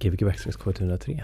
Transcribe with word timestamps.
Gbg 0.00 0.24
Backstrings 0.24 0.58
K103. 0.58 1.22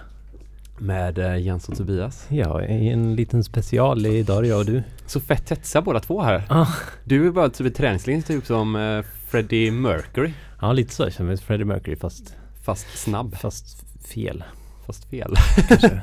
Med 0.79 1.19
eh, 1.19 1.37
Jens 1.37 1.69
och 1.69 1.77
Tobias. 1.77 2.27
Ja, 2.31 2.63
en 2.63 3.17
liten 3.17 3.45
special 3.45 4.07
idag 4.07 4.39
är 4.39 4.43
det 4.43 4.49
jag 4.49 4.59
och 4.59 4.67
du. 4.67 4.83
Så 5.07 5.21
fett 5.21 5.51
hetsiga 5.51 5.83
båda 5.83 6.01
två 6.01 6.23
här. 6.23 6.43
Ah. 6.49 6.67
Du 7.05 7.27
är 7.27 7.31
bara 7.31 7.49
typ 7.49 7.67
i 7.67 7.71
träningslinjen 7.71 8.23
typ 8.23 8.47
som 8.47 8.77
eh, 8.77 9.03
Freddie 9.29 9.71
Mercury. 9.71 10.33
Ja, 10.61 10.73
lite 10.73 10.95
så. 10.95 11.03
Jag 11.03 11.13
känner 11.13 11.29
mig 11.29 11.37
som 11.37 11.47
Freddie 11.47 11.65
Mercury 11.65 11.97
fast, 11.97 12.35
Fast 12.65 12.99
snabb. 12.99 13.37
fast 13.37 13.85
fel. 14.15 14.45
Fast 14.87 15.05
fel. 15.11 15.35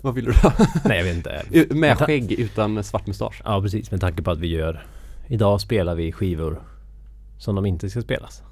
Vad 0.00 0.14
vill 0.14 0.24
du 0.24 0.32
ha? 0.32 0.52
Nej, 0.84 0.96
jag 0.98 1.04
vet 1.04 1.16
inte. 1.16 1.42
Med 1.74 1.98
skägg 1.98 2.32
utan 2.32 2.84
svart 2.84 3.06
mustasch. 3.06 3.42
Ja, 3.44 3.62
precis. 3.62 3.90
Med 3.90 4.00
tanke 4.00 4.22
på 4.22 4.30
att 4.30 4.38
vi 4.38 4.46
gör... 4.48 4.86
Idag 5.28 5.60
spelar 5.60 5.94
vi 5.94 6.12
skivor 6.12 6.62
som 7.38 7.54
de 7.54 7.66
inte 7.66 7.90
ska 7.90 8.02
spelas. 8.02 8.42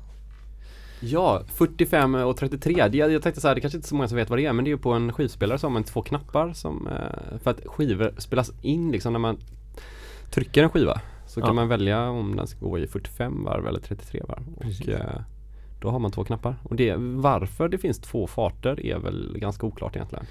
Ja, 1.00 1.42
45 1.46 2.14
och 2.14 2.36
33. 2.36 2.88
Det- 2.88 2.98
Jag, 2.98 3.12
jag 3.12 3.22
tänkte 3.22 3.40
så 3.40 3.48
här, 3.48 3.54
det 3.54 3.60
kanske 3.60 3.76
inte 3.78 3.86
är 3.86 3.88
så 3.88 3.94
många 3.94 4.08
som 4.08 4.16
vet 4.16 4.30
vad 4.30 4.38
det 4.38 4.46
är 4.46 4.52
men 4.52 4.64
det 4.64 4.68
är 4.68 4.72
ju 4.72 4.78
på 4.78 4.92
en 4.92 5.12
skivspelare 5.12 5.58
så 5.58 5.66
har 5.66 5.72
man 5.72 5.84
två 5.84 6.02
knappar 6.02 6.52
som 6.52 6.86
eh, 6.88 7.38
För 7.42 7.50
att 7.50 7.60
skivor 7.66 8.14
spelas 8.18 8.52
in 8.62 8.90
liksom 8.92 9.12
när 9.12 9.20
man 9.20 9.36
trycker 10.30 10.62
en 10.62 10.68
skiva 10.70 11.00
Så 11.26 11.40
kan 11.40 11.48
Ja. 11.48 11.52
man 11.54 11.68
välja 11.68 12.08
om 12.10 12.36
den 12.36 12.46
ska 12.46 12.66
gå 12.66 12.78
i 12.78 12.86
45 12.86 13.44
varv 13.44 13.66
eller 13.66 13.80
33 13.80 14.22
varv. 14.28 14.42
Precis. 14.60 14.88
Och 14.88 14.94
eh, 14.94 15.20
då 15.80 15.90
har 15.90 15.98
man 15.98 16.10
två 16.10 16.24
knappar. 16.24 16.56
Och 16.62 16.76
det, 16.76 16.94
varför 16.98 17.68
det 17.68 17.78
finns 17.78 17.98
två 17.98 18.26
farter 18.26 18.86
är 18.86 18.98
väl 18.98 19.36
ganska 19.38 19.66
oklart 19.66 19.96
egentligen. 19.96 20.24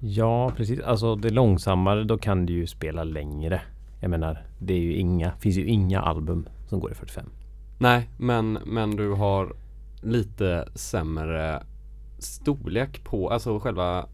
Ja, 0.00 0.52
precis. 0.56 0.80
Alltså 0.80 1.14
det 1.16 1.30
långsammare, 1.30 2.04
då 2.04 2.18
kan 2.18 2.46
du 2.46 2.52
ju 2.52 2.66
spela 2.66 3.04
längre. 3.04 3.60
Jag 4.00 4.10
menar, 4.10 4.42
det 4.58 4.74
är 4.74 4.78
ju 4.80 4.94
inga, 4.94 5.32
finns 5.32 5.56
ju 5.56 5.66
inga 5.66 6.00
album 6.00 6.48
som 6.68 6.80
går 6.80 6.90
i 6.92 6.94
45. 6.94 7.24
Nej, 7.78 8.08
men, 8.18 8.52
men 8.66 8.96
du 8.96 9.10
har 9.12 9.52
lite 10.06 10.68
sämre 10.74 11.62
storlek 12.18 13.04
på, 13.04 13.30
alltså 13.30 13.58
själva 13.58 14.06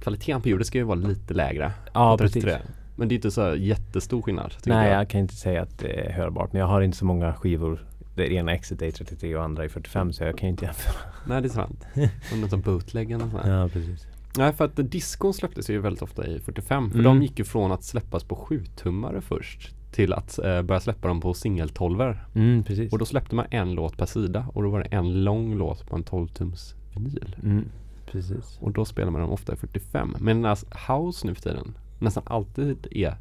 kvaliteten 0.00 0.42
på 0.42 0.48
ljudet 0.48 0.66
ska 0.66 0.78
ju 0.78 0.84
vara 0.84 0.98
lite 0.98 1.34
lägre. 1.34 1.72
Ja, 1.94 2.16
precis. 2.18 2.44
33. 2.44 2.60
Men 2.96 3.08
det 3.08 3.14
är 3.14 3.16
inte 3.16 3.30
så 3.30 3.54
jättestor 3.56 4.22
skillnad. 4.22 4.54
Nej, 4.66 4.90
jag. 4.90 5.00
jag 5.00 5.10
kan 5.10 5.20
inte 5.20 5.34
säga 5.34 5.62
att 5.62 5.78
det 5.78 5.92
är 6.06 6.12
hörbart. 6.12 6.52
Men 6.52 6.60
jag 6.60 6.66
har 6.66 6.80
inte 6.80 6.96
så 6.96 7.04
många 7.04 7.34
skivor. 7.34 7.86
Det 8.14 8.32
ena 8.32 8.52
exet 8.52 8.82
är 8.82 8.86
i 8.86 8.92
33 8.92 9.36
och 9.36 9.44
andra 9.44 9.64
i 9.64 9.68
45 9.68 10.12
så 10.12 10.24
jag 10.24 10.38
kan 10.38 10.48
inte 10.48 10.64
jämföra. 10.64 10.94
Nej, 11.26 11.42
det 11.42 11.48
är 11.48 11.50
sant. 11.50 11.84
Om 12.32 12.40
något 12.40 12.50
som 12.50 12.60
bootleg 12.60 13.10
eller 13.10 13.30
sånt. 13.30 13.46
Ja, 13.46 13.68
precis. 13.72 14.06
Nej, 14.36 14.52
för 14.52 14.64
att 14.64 14.76
diskon 14.76 15.34
släpptes 15.34 15.70
ju 15.70 15.78
väldigt 15.78 16.02
ofta 16.02 16.26
i 16.26 16.40
45. 16.40 16.90
För 16.90 16.98
Mm. 16.98 17.04
de 17.04 17.22
gick 17.22 17.38
ju 17.38 17.44
från 17.44 17.72
att 17.72 17.84
släppas 17.84 18.24
på 18.24 18.36
7-tummare 18.36 19.20
först 19.20 19.74
till 19.92 20.12
att 20.12 20.38
eh, 20.38 20.62
börja 20.62 20.80
släppa 20.80 21.08
dem 21.08 21.20
på 21.20 21.34
singeltolver. 21.34 22.24
Mm, 22.34 22.64
precis. 22.64 22.92
Och 22.92 22.98
då 22.98 23.04
släppte 23.04 23.34
man 23.34 23.46
en 23.50 23.74
låt 23.74 23.96
per 23.96 24.06
sida 24.06 24.46
och 24.54 24.62
då 24.62 24.70
var 24.70 24.78
det 24.78 24.86
en 24.86 25.24
lång 25.24 25.54
låt 25.54 25.86
på 25.86 25.96
en 25.96 26.04
12-tums 26.04 26.74
vinyl. 26.94 27.36
Mm, 27.42 27.64
precis. 28.06 28.58
Och 28.60 28.72
då 28.72 28.84
spelar 28.84 29.10
man 29.10 29.20
dem 29.20 29.30
ofta 29.30 29.52
i 29.52 29.56
45. 29.56 30.16
Medan 30.20 30.56
house 30.88 31.26
nu 31.26 31.34
för 31.34 31.42
tiden 31.42 31.74
nästan 31.98 32.22
alltid 32.26 32.86
är 32.90 33.16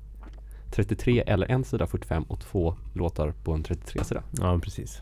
33 0.71 1.23
eller 1.27 1.51
en 1.51 1.63
sida 1.63 1.87
45 1.87 2.23
och 2.23 2.39
två 2.39 2.75
låtar 2.93 3.33
på 3.43 3.53
en 3.53 3.63
33-sida. 3.63 4.23
Ja, 4.31 4.59
precis. 4.63 5.01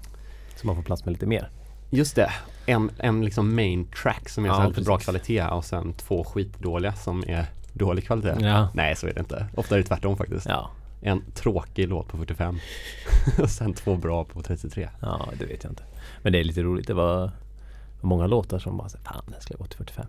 Så 0.55 0.67
man 0.67 0.75
får 0.75 0.83
plats 0.83 1.05
med 1.05 1.11
lite 1.11 1.25
mer. 1.25 1.49
Just 1.89 2.15
det. 2.15 2.31
En, 2.65 2.91
en 2.97 3.25
liksom 3.25 3.55
main 3.55 3.87
track 4.03 4.29
som 4.29 4.45
är 4.45 4.49
Ja, 4.49 4.61
så 4.63 4.67
lite 4.69 4.81
bra 4.81 4.97
kvalitet 4.97 5.43
och 5.43 5.65
sen 5.65 5.93
två 5.93 6.23
skitdåliga 6.23 6.93
som 6.93 7.23
är 7.27 7.45
dålig 7.73 8.05
kvalitet. 8.05 8.35
Ja. 8.39 8.69
Nej, 8.73 8.95
så 8.95 9.07
är 9.07 9.13
det 9.13 9.19
inte. 9.19 9.45
Ofta 9.55 9.75
är 9.75 9.79
det 9.79 9.85
tvärtom 9.85 10.17
faktiskt. 10.17 10.45
Ja. 10.49 10.71
En 11.07 11.23
tråkig 11.33 11.87
låt 11.89 12.07
på 12.07 12.17
45 12.17 12.59
och 13.41 13.49
sen 13.49 13.73
två 13.73 13.95
bra 13.95 14.23
på 14.25 14.41
33. 14.41 14.89
Ja, 15.01 15.29
det 15.39 15.45
vet 15.45 15.63
jag 15.63 15.71
inte. 15.71 15.83
Men 16.21 16.33
det 16.33 16.39
är 16.39 16.43
lite 16.43 16.63
roligt. 16.63 16.87
Det 16.87 16.93
var 16.93 17.31
många 18.01 18.27
låtar 18.27 18.59
som 18.59 18.77
bara 18.77 18.89
så 18.89 18.97
fan 18.97 19.23
den 19.27 19.41
skulle 19.41 19.57
gå 19.57 19.65
till 19.65 19.77
45. 19.77 20.05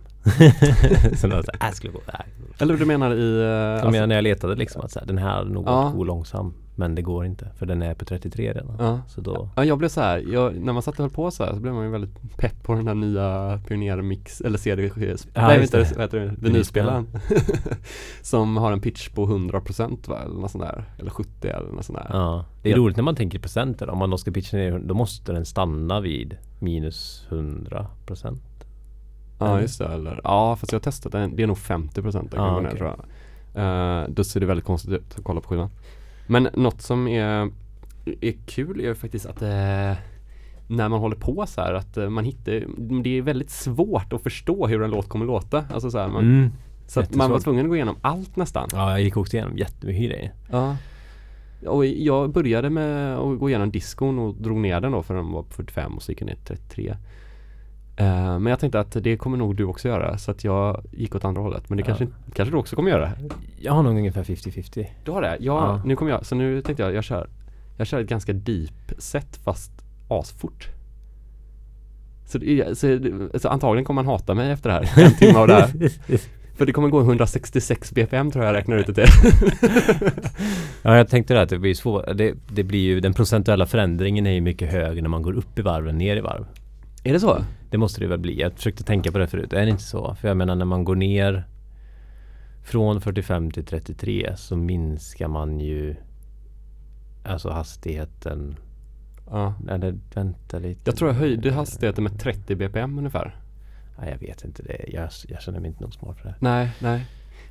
Sen 1.17 1.29
var 1.29 1.37
det 1.37 1.43
så 1.43 1.51
här, 1.59 1.69
äh, 1.69 1.73
skulle 1.73 1.93
gå, 1.93 1.99
nej. 2.13 2.25
Eller 2.59 2.77
du 2.77 2.85
menar 2.85 3.15
i... 3.15 3.39
eh, 3.39 3.45
Jag 3.45 3.73
alltså- 3.73 3.91
menar 3.91 4.07
när 4.07 4.15
jag 4.15 4.23
letade 4.23 4.55
liksom 4.55 4.81
att 4.81 4.91
så 4.91 4.99
här, 4.99 5.05
den 5.05 5.17
här 5.17 5.29
hade 5.29 5.49
nog 5.49 5.67
Ja. 5.67 5.83
gått 5.83 5.93
gå 5.95 6.03
långsam. 6.03 6.53
Men 6.79 6.95
det 6.95 7.01
går 7.01 7.25
inte 7.25 7.47
för 7.55 7.65
den 7.65 7.81
är 7.81 7.93
på 7.93 8.05
33 8.05 8.53
redan. 8.53 8.75
Ja. 8.79 8.99
Så 9.07 9.21
då, 9.21 9.49
Ja, 9.55 9.65
jag 9.65 9.77
blev 9.77 9.89
så 9.89 10.01
här, 10.01 10.23
jag, 10.31 10.55
när 10.55 10.73
man 10.73 10.81
satt 10.83 10.93
och 10.95 10.99
höll 10.99 11.09
på 11.09 11.31
så 11.31 11.43
här 11.45 11.53
så 11.53 11.59
blev 11.59 11.73
man 11.73 11.83
ju 11.85 11.89
väldigt 11.91 12.37
pepp 12.37 12.63
på 12.63 12.73
den 12.73 12.87
här 12.87 12.95
nya 12.95 13.59
Pioneer-mix, 13.67 14.41
eller 14.41 14.57
CD, 14.57 14.91
Ja, 15.33 15.47
nej 15.47 15.61
inte, 15.61 15.77
vad 15.77 15.87
heter 16.01 16.19
det, 16.19 16.35
vinylspelaren 16.37 17.07
Som 18.21 18.57
har 18.57 18.71
en 18.71 18.81
pitch 18.81 19.09
på 19.09 19.27
100% 19.27 20.09
va, 20.09 20.19
eller 20.25 20.35
något 20.35 20.51
sånt 20.51 20.63
där, 20.63 20.83
eller 20.99 21.09
70 21.11 21.47
eller 21.47 21.71
något 21.71 21.85
sånt 21.85 21.97
där 21.99 22.07
ja. 22.13 22.45
Det 22.61 22.69
är 22.69 22.71
Ja. 22.73 22.77
roligt 22.77 22.97
när 22.97 23.03
man 23.03 23.15
tänker 23.15 23.37
i 23.37 23.41
procenter. 23.41 23.89
Om 23.89 23.97
man 23.97 24.09
då 24.09 24.17
ska 24.17 24.31
pitcha 24.31 24.57
ner, 24.57 24.79
då 24.79 24.93
måste 24.93 25.33
den 25.33 25.45
stanna 25.45 25.99
vid 25.99 26.37
minus 26.59 27.25
100 27.29 27.87
procent. 28.05 28.41
Ja 29.39 29.61
just 29.61 29.79
det, 29.79 29.85
eller, 29.87 30.21
ja 30.23 30.55
fast 30.55 30.71
jag 30.71 30.79
har 30.79 30.83
testat 30.83 31.11
den, 31.11 31.35
det 31.35 31.43
är 31.43 31.47
nog 31.47 31.57
50% 31.57 32.11
den 32.11 32.27
kan 32.29 32.45
Ja, 32.45 32.53
gå 32.53 32.59
ner 32.61 32.69
tror 32.69 32.87
jag 32.87 32.99
Eh, 33.53 34.03
Då 34.09 34.23
ser 34.23 34.39
det 34.39 34.45
väldigt 34.45 34.65
konstigt 34.65 34.91
ut 34.93 35.15
att 35.17 35.23
kolla 35.23 35.41
på 35.41 35.47
skivan 35.49 35.69
Men 36.27 36.49
något 36.53 36.81
som 36.81 37.07
är, 37.07 37.51
är 38.21 38.33
kul 38.45 38.81
är 38.81 38.93
faktiskt 38.93 39.25
att 39.25 39.41
eh, 39.41 39.93
när 40.67 40.89
man 40.89 40.99
håller 40.99 41.15
på 41.15 41.45
så 41.47 41.61
här 41.61 41.73
att 41.73 41.97
eh, 41.97 42.09
man 42.09 42.25
hittar, 42.25 42.63
det 43.03 43.17
är 43.17 43.21
väldigt 43.21 43.49
svårt 43.49 44.13
att 44.13 44.23
förstå 44.23 44.67
hur 44.67 44.83
en 44.83 44.91
låt 44.91 45.09
kommer 45.09 45.25
låta. 45.25 45.65
Alltså 45.73 45.91
så 45.91 45.97
här, 45.97 46.07
man, 46.07 46.23
Mm. 46.23 46.51
Så 46.87 46.99
att 46.99 47.15
man 47.15 47.31
var 47.31 47.39
tvungen 47.39 47.65
att 47.65 47.69
gå 47.69 47.75
igenom 47.75 47.95
allt 48.01 48.35
nästan. 48.35 48.69
Ja, 48.71 48.91
jag 48.91 49.01
gick 49.01 49.17
också 49.17 49.37
igenom 49.37 49.57
jättemycket 49.57 50.09
grejer. 50.09 50.33
Ja. 50.51 50.75
Och 51.65 51.85
jag 51.85 52.29
började 52.31 52.69
med 52.69 53.17
att 53.17 53.39
gå 53.39 53.49
igenom 53.49 53.71
diskon 53.71 54.19
och 54.19 54.35
drog 54.35 54.57
ner 54.57 54.81
den 54.81 54.91
då 54.91 55.03
för 55.03 55.15
den 55.15 55.31
var 55.31 55.43
på 55.43 55.49
45 55.49 55.95
och 55.95 56.03
så 56.03 56.11
gick 56.11 56.21
jag 56.21 56.25
ner 56.25 56.35
till 56.35 56.57
33. 56.57 56.95
Eh, 57.99 58.39
men 58.39 58.45
jag 58.45 58.59
tänkte 58.59 58.79
att 58.79 58.91
det 59.03 59.17
kommer 59.17 59.37
nog 59.37 59.55
du 59.55 59.63
också 59.63 59.87
göra 59.87 60.17
så 60.17 60.31
att 60.31 60.43
jag 60.43 60.83
gick 60.91 61.15
åt 61.15 61.25
andra 61.25 61.41
hållet. 61.41 61.69
Men 61.69 61.77
det 61.77 61.81
Ja. 61.81 61.85
kanske, 61.85 62.07
kanske 62.33 62.53
du 62.55 62.59
också 62.59 62.75
kommer 62.75 62.91
göra? 62.91 63.11
Jag 63.59 63.73
har 63.73 63.83
nog 63.83 63.97
ungefär 63.97 64.23
50-50. 64.23 64.85
Du 65.05 65.11
har 65.11 65.21
det? 65.21 65.27
Ja, 65.27 65.37
Ja. 65.39 65.81
nu 65.85 65.95
kommer 65.95 66.11
jag. 66.11 66.25
Så 66.25 66.35
nu 66.35 66.61
tänkte 66.61 66.83
jag, 66.83 66.93
jag 66.93 67.03
kör, 67.03 67.29
jag 67.77 67.87
kör 67.87 67.99
ett 68.01 68.07
ganska 68.09 68.33
deep 68.33 68.91
set 68.97 69.35
fast 69.43 69.71
asfort. 70.07 70.67
Så, 72.25 72.39
så, 72.75 72.99
så 73.39 73.49
antagligen 73.49 73.85
kommer 73.85 74.03
man 74.03 74.11
hata 74.13 74.33
mig 74.33 74.51
efter 74.51 74.69
det 74.69 74.75
här. 74.75 75.03
En 75.05 75.13
timme 75.15 75.39
av 75.39 75.47
det 75.47 75.53
här. 75.53 75.71
För 76.57 76.65
det 76.65 76.71
kommer 76.71 76.87
gå 76.89 76.99
166 77.01 77.91
bpm 77.91 78.31
tror 78.31 78.45
jag 78.45 78.53
jag 78.53 78.57
räknar 78.59 78.77
ut 78.77 78.87
det 78.87 78.93
till. 78.93 79.31
Ja, 80.81 80.97
jag 80.97 81.09
tänkte 81.09 81.33
det 81.33 81.41
att 81.41 81.49
det 81.49 81.59
blir 81.59 81.73
svårt. 81.73 82.05
Det, 82.17 82.33
det 82.51 82.63
blir 82.63 82.79
ju, 82.79 82.99
den 82.99 83.13
procentuella 83.13 83.65
förändringen 83.65 84.27
är 84.27 84.31
ju 84.31 84.41
mycket 84.41 84.71
högre 84.71 85.01
när 85.01 85.09
man 85.09 85.21
går 85.21 85.33
upp 85.33 85.59
i 85.59 85.61
varv 85.61 85.87
än 85.87 85.97
ner 85.97 86.17
i 86.17 86.21
varv. 86.21 86.45
Är 87.07 87.13
det 87.13 87.19
så? 87.19 87.43
Det 87.69 87.77
måste 87.77 88.01
det 88.01 88.07
väl 88.07 88.19
bli. 88.19 88.41
Jag 88.41 88.53
försökte 88.53 88.83
tänka 88.83 89.11
på 89.11 89.17
det 89.17 89.27
förut. 89.27 89.53
Är 89.53 89.65
det 89.65 89.69
inte 89.71 89.83
så? 89.83 90.15
För 90.15 90.27
jag 90.27 90.37
menar 90.37 90.55
när 90.55 90.65
man 90.65 90.83
går 90.83 90.95
ner 90.95 91.47
från 92.63 93.01
45 93.01 93.51
till 93.51 93.65
33 93.65 94.33
så 94.37 94.55
minskar 94.55 95.27
man 95.27 95.59
ju 95.59 95.95
alltså 97.23 97.49
hastigheten. 97.49 98.55
Ja. 99.29 99.53
Eller 99.69 99.95
vänta 100.13 100.59
lite. 100.59 100.81
Jag 100.83 100.95
tror 100.95 101.09
jag 101.09 101.15
höjde 101.15 101.51
hastigheten 101.51 102.03
med 102.03 102.19
30 102.19 102.55
bpm 102.55 102.97
ungefär. 102.97 103.35
Nej, 103.99 104.09
jag 104.11 104.27
vet 104.27 104.43
inte 104.43 104.63
det. 104.63 104.85
Jag, 104.87 105.09
jag 105.27 105.41
känner 105.41 105.59
mig 105.59 105.67
inte 105.67 105.83
nog 105.83 105.93
smart 105.93 106.17
för 106.17 106.27
det. 106.27 106.35
Nej, 106.39 106.69
nej. 106.79 107.05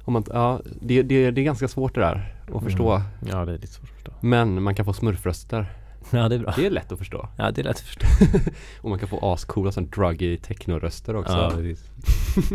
Om 0.05 0.13
man, 0.13 0.25
ja, 0.33 0.61
det, 0.81 1.03
det, 1.03 1.31
det 1.31 1.41
är 1.41 1.45
ganska 1.45 1.69
svårt 1.69 1.95
det 1.95 2.01
där 2.01 2.35
att 2.55 2.63
förstå. 2.63 2.93
Mm. 2.95 3.09
Ja, 3.31 3.45
det 3.45 3.53
är 3.53 3.59
lite 3.59 3.73
svårt 3.73 3.89
att 3.89 3.95
förstå. 3.95 4.13
Men 4.21 4.63
man 4.63 4.75
kan 4.75 4.85
få 4.85 4.93
smurfröster. 4.93 5.73
Ja, 6.11 6.29
det 6.29 6.35
är 6.35 6.39
bra. 6.39 6.53
Det 6.57 6.67
är 6.67 6.71
lätt 6.71 6.93
att 6.93 6.99
förstå. 6.99 7.29
Ja, 7.37 7.51
det 7.51 7.61
är 7.61 7.65
lätt 7.65 7.77
att 7.77 7.81
förstå. 7.81 8.07
Och 8.81 8.91
man 8.91 8.99
kan 8.99 9.09
få 9.09 9.33
ascoola 9.33 9.73
sån 9.73 9.87
druggy 9.91 10.37
technoröster 10.37 11.17
också. 11.17 11.33
Ja, 11.33 11.51
precis. 11.57 11.91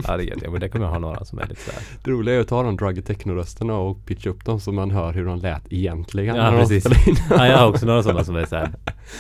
Ja, 0.07 0.17
det 0.17 0.23
är 0.23 0.35
det. 0.41 0.49
Men 0.49 0.61
det 0.61 0.69
kommer 0.69 0.85
jag 0.85 0.91
ha 0.91 0.99
några 0.99 1.25
som 1.25 1.39
är 1.39 1.47
lite 1.47 1.61
sådär. 1.61 1.81
Det 2.03 2.11
roliga 2.11 2.35
är 2.35 2.39
att 2.39 2.47
ta 2.47 2.63
de 2.63 2.77
druggy 2.77 3.01
technorösterna 3.01 3.77
och 3.77 4.05
pitcha 4.05 4.29
upp 4.29 4.45
dem 4.45 4.59
så 4.59 4.71
man 4.71 4.91
hör 4.91 5.13
hur 5.13 5.25
de 5.25 5.39
lät 5.39 5.73
egentligen. 5.73 6.35
Ja, 6.35 6.51
precis. 6.51 6.85
Ja, 7.29 7.47
jag 7.47 7.57
har 7.57 7.67
också 7.69 7.85
några 7.85 8.03
sådana 8.03 8.23
som 8.23 8.35
är 8.35 8.45
såhär 8.45 8.71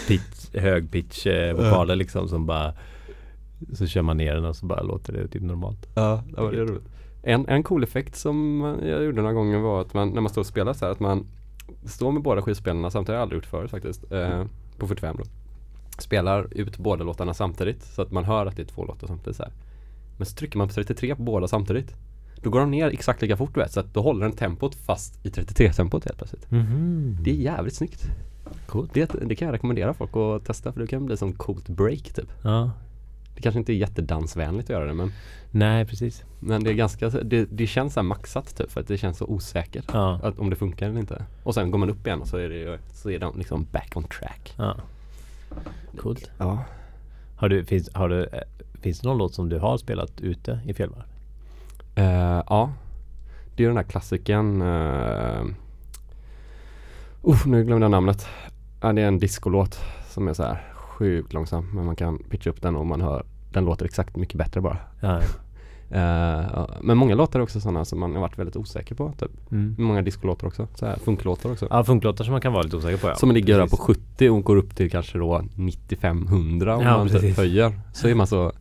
pitch, 0.07 0.55
hög 0.55 0.91
pitch 0.91 1.27
eh, 1.27 1.53
vokaler 1.55 1.95
liksom 1.95 2.27
som 2.27 2.45
bara 2.45 2.73
Så 3.73 3.87
kör 3.87 4.01
man 4.01 4.17
ner 4.17 4.33
den 4.35 4.45
och 4.45 4.55
så 4.55 4.65
bara 4.65 4.81
låter 4.81 5.13
det 5.13 5.27
typ 5.27 5.41
normalt. 5.41 5.87
Ja, 5.95 6.23
det 6.35 6.41
var 6.41 6.51
det 6.51 6.57
roligt. 6.57 6.83
En, 7.23 7.47
en 7.47 7.63
cool 7.63 7.83
effekt 7.83 8.15
som 8.15 8.61
jag 8.83 9.03
gjorde 9.03 9.21
några 9.21 9.33
gånger 9.33 9.59
var 9.59 9.81
att 9.81 9.93
man, 9.93 10.09
när 10.09 10.21
man 10.21 10.29
står 10.29 10.41
och 10.41 10.45
spelar 10.45 10.73
så 10.73 10.85
här, 10.85 10.91
att 10.91 10.99
man 10.99 11.27
står 11.85 12.11
med 12.11 12.23
båda 12.23 12.41
skivspelarna 12.41 12.91
samtidigt, 12.91 13.07
har 13.07 13.15
jag 13.15 13.21
aldrig 13.21 13.37
gjort 13.37 13.45
förut 13.45 13.71
faktiskt, 13.71 14.11
eh, 14.11 14.45
på 14.77 14.87
45 14.87 15.15
då. 15.17 15.23
Spelar 15.97 16.47
ut 16.51 16.77
båda 16.77 17.03
låtarna 17.03 17.33
samtidigt 17.33 17.83
så 17.83 18.01
att 18.01 18.11
man 18.11 18.23
hör 18.23 18.45
att 18.45 18.55
det 18.55 18.61
är 18.61 18.65
två 18.65 18.85
låtar 18.85 19.07
samtidigt 19.07 19.37
så 19.37 19.43
här. 19.43 19.51
Men 20.17 20.25
så 20.25 20.35
trycker 20.35 20.57
man 20.57 20.67
på 20.67 20.73
33 20.73 21.15
på 21.15 21.21
båda 21.21 21.47
samtidigt. 21.47 21.95
Då 22.35 22.49
går 22.49 22.59
de 22.59 22.71
ner 22.71 22.87
exakt 22.87 23.21
lika 23.21 23.37
fort 23.37 23.53
du 23.53 23.59
vet, 23.59 23.71
så 23.71 23.79
att 23.79 23.93
då 23.93 24.01
håller 24.01 24.25
den 24.25 24.35
tempot 24.35 24.75
fast 24.75 25.25
i 25.25 25.29
33-tempot 25.29 26.05
helt 26.05 26.17
plötsligt. 26.17 26.51
Mhm. 26.51 27.17
Det 27.21 27.31
är 27.31 27.35
jävligt 27.35 27.75
snyggt. 27.75 28.05
Coolt. 28.67 28.93
Det, 28.93 29.11
det 29.25 29.35
kan 29.35 29.45
jag 29.45 29.53
rekommendera 29.53 29.93
folk 29.93 30.11
att 30.15 30.45
testa 30.45 30.73
för 30.73 30.79
det 30.79 30.87
kan 30.87 31.05
bli 31.05 31.17
som 31.17 31.33
coolt 31.33 31.69
break 31.69 32.13
typ. 32.13 32.31
Ja. 32.43 32.71
Det 33.35 33.41
kanske 33.41 33.59
inte 33.59 33.73
är 33.73 33.75
jättedansvänligt 33.75 34.69
att 34.69 34.73
göra 34.73 34.85
det 34.85 34.93
men, 34.93 35.11
Nej, 35.51 35.85
precis. 35.85 36.23
men 36.39 36.63
det 36.63 36.69
är 36.69 36.73
ganska, 36.73 37.09
det, 37.09 37.45
det 37.45 37.67
känns 37.67 37.93
så 37.93 37.99
här 37.99 38.07
maxat 38.07 38.57
typ 38.57 38.71
för 38.71 38.81
att 38.81 38.87
det 38.87 38.97
känns 38.97 39.17
så 39.17 39.25
osäkert. 39.25 39.85
Ja. 39.93 40.19
Att, 40.23 40.39
om 40.39 40.49
det 40.49 40.55
funkar 40.55 40.89
eller 40.89 40.99
inte. 40.99 41.25
Och 41.43 41.53
sen 41.53 41.71
går 41.71 41.79
man 41.79 41.89
upp 41.89 42.07
igen 42.07 42.21
och 42.21 42.27
så 42.27 42.37
är 42.37 42.49
det 42.49 42.79
så 42.93 43.09
är 43.09 43.19
de 43.19 43.37
liksom 43.37 43.67
back 43.71 43.91
on 43.95 44.03
track. 44.03 44.53
ja. 44.57 44.75
Coolt. 45.97 46.31
Ja. 46.37 46.63
Har 47.35 47.49
du, 47.49 47.65
finns, 47.65 47.89
har 47.93 48.09
du, 48.09 48.29
finns 48.81 48.99
det 48.99 49.07
någon 49.07 49.17
låt 49.17 49.33
som 49.33 49.49
du 49.49 49.59
har 49.59 49.77
spelat 49.77 50.21
ute 50.21 50.59
i 50.65 50.73
fjällvarv? 50.73 51.03
Eh, 51.95 52.43
ja, 52.49 52.73
det 53.55 53.63
är 53.63 53.67
den 53.67 53.77
här 53.77 53.83
klassikern. 53.83 54.61
Uh, 54.61 55.45
uh, 57.27 57.47
nu 57.47 57.63
glömde 57.63 57.83
jag 57.83 57.91
namnet. 57.91 58.27
Ja, 58.81 58.93
det 58.93 59.01
är 59.01 59.07
en 59.07 59.19
discolåt 59.19 59.79
som 60.09 60.27
är 60.27 60.33
så 60.33 60.43
här 60.43 60.70
sjukt 61.01 61.33
långsam. 61.33 61.69
Men 61.73 61.85
man 61.85 61.95
kan 61.95 62.17
pitcha 62.17 62.49
upp 62.49 62.61
den 62.61 62.75
och 62.75 62.85
man 62.85 63.01
hör 63.01 63.25
den 63.53 63.65
låter 63.65 63.85
exakt 63.85 64.15
mycket 64.15 64.37
bättre 64.37 64.61
bara. 64.61 64.77
Ja. 64.99 65.21
Uh, 65.91 66.67
men 66.81 66.97
många 66.97 67.15
låtar 67.15 67.39
är 67.39 67.43
också 67.43 67.59
sådana 67.61 67.85
som 67.85 67.99
man 67.99 68.13
har 68.13 68.21
varit 68.21 68.39
väldigt 68.39 68.55
osäker 68.55 68.95
på. 68.95 69.13
Typ. 69.19 69.51
Mm. 69.51 69.75
Många 69.77 70.01
discolåtar 70.01 70.47
också. 70.47 70.67
Så 70.75 70.85
här, 70.85 70.95
funklåtar 70.95 71.51
också. 71.51 71.67
Ja, 71.69 71.83
funklåtar 71.83 72.23
som 72.23 72.31
man 72.31 72.41
kan 72.41 72.53
vara 72.53 72.63
lite 72.63 72.77
osäker 72.77 72.97
på 72.97 73.07
ja. 73.07 73.15
Som 73.15 73.31
ligger 73.31 73.57
där 73.57 73.67
på 73.67 73.77
Precis. 73.77 74.03
70 74.17 74.29
och 74.29 74.43
går 74.43 74.55
upp 74.55 74.75
till 74.75 74.91
kanske 74.91 75.17
då 75.17 75.41
95-100 75.55 76.75
om 76.75 76.83
Ja, 76.83 76.97
man 76.97 77.09
typ 77.09 77.37
höjer. 77.37 77.79
Så 77.93 78.07
är 78.07 78.15
man 78.15 78.27
så 78.27 78.51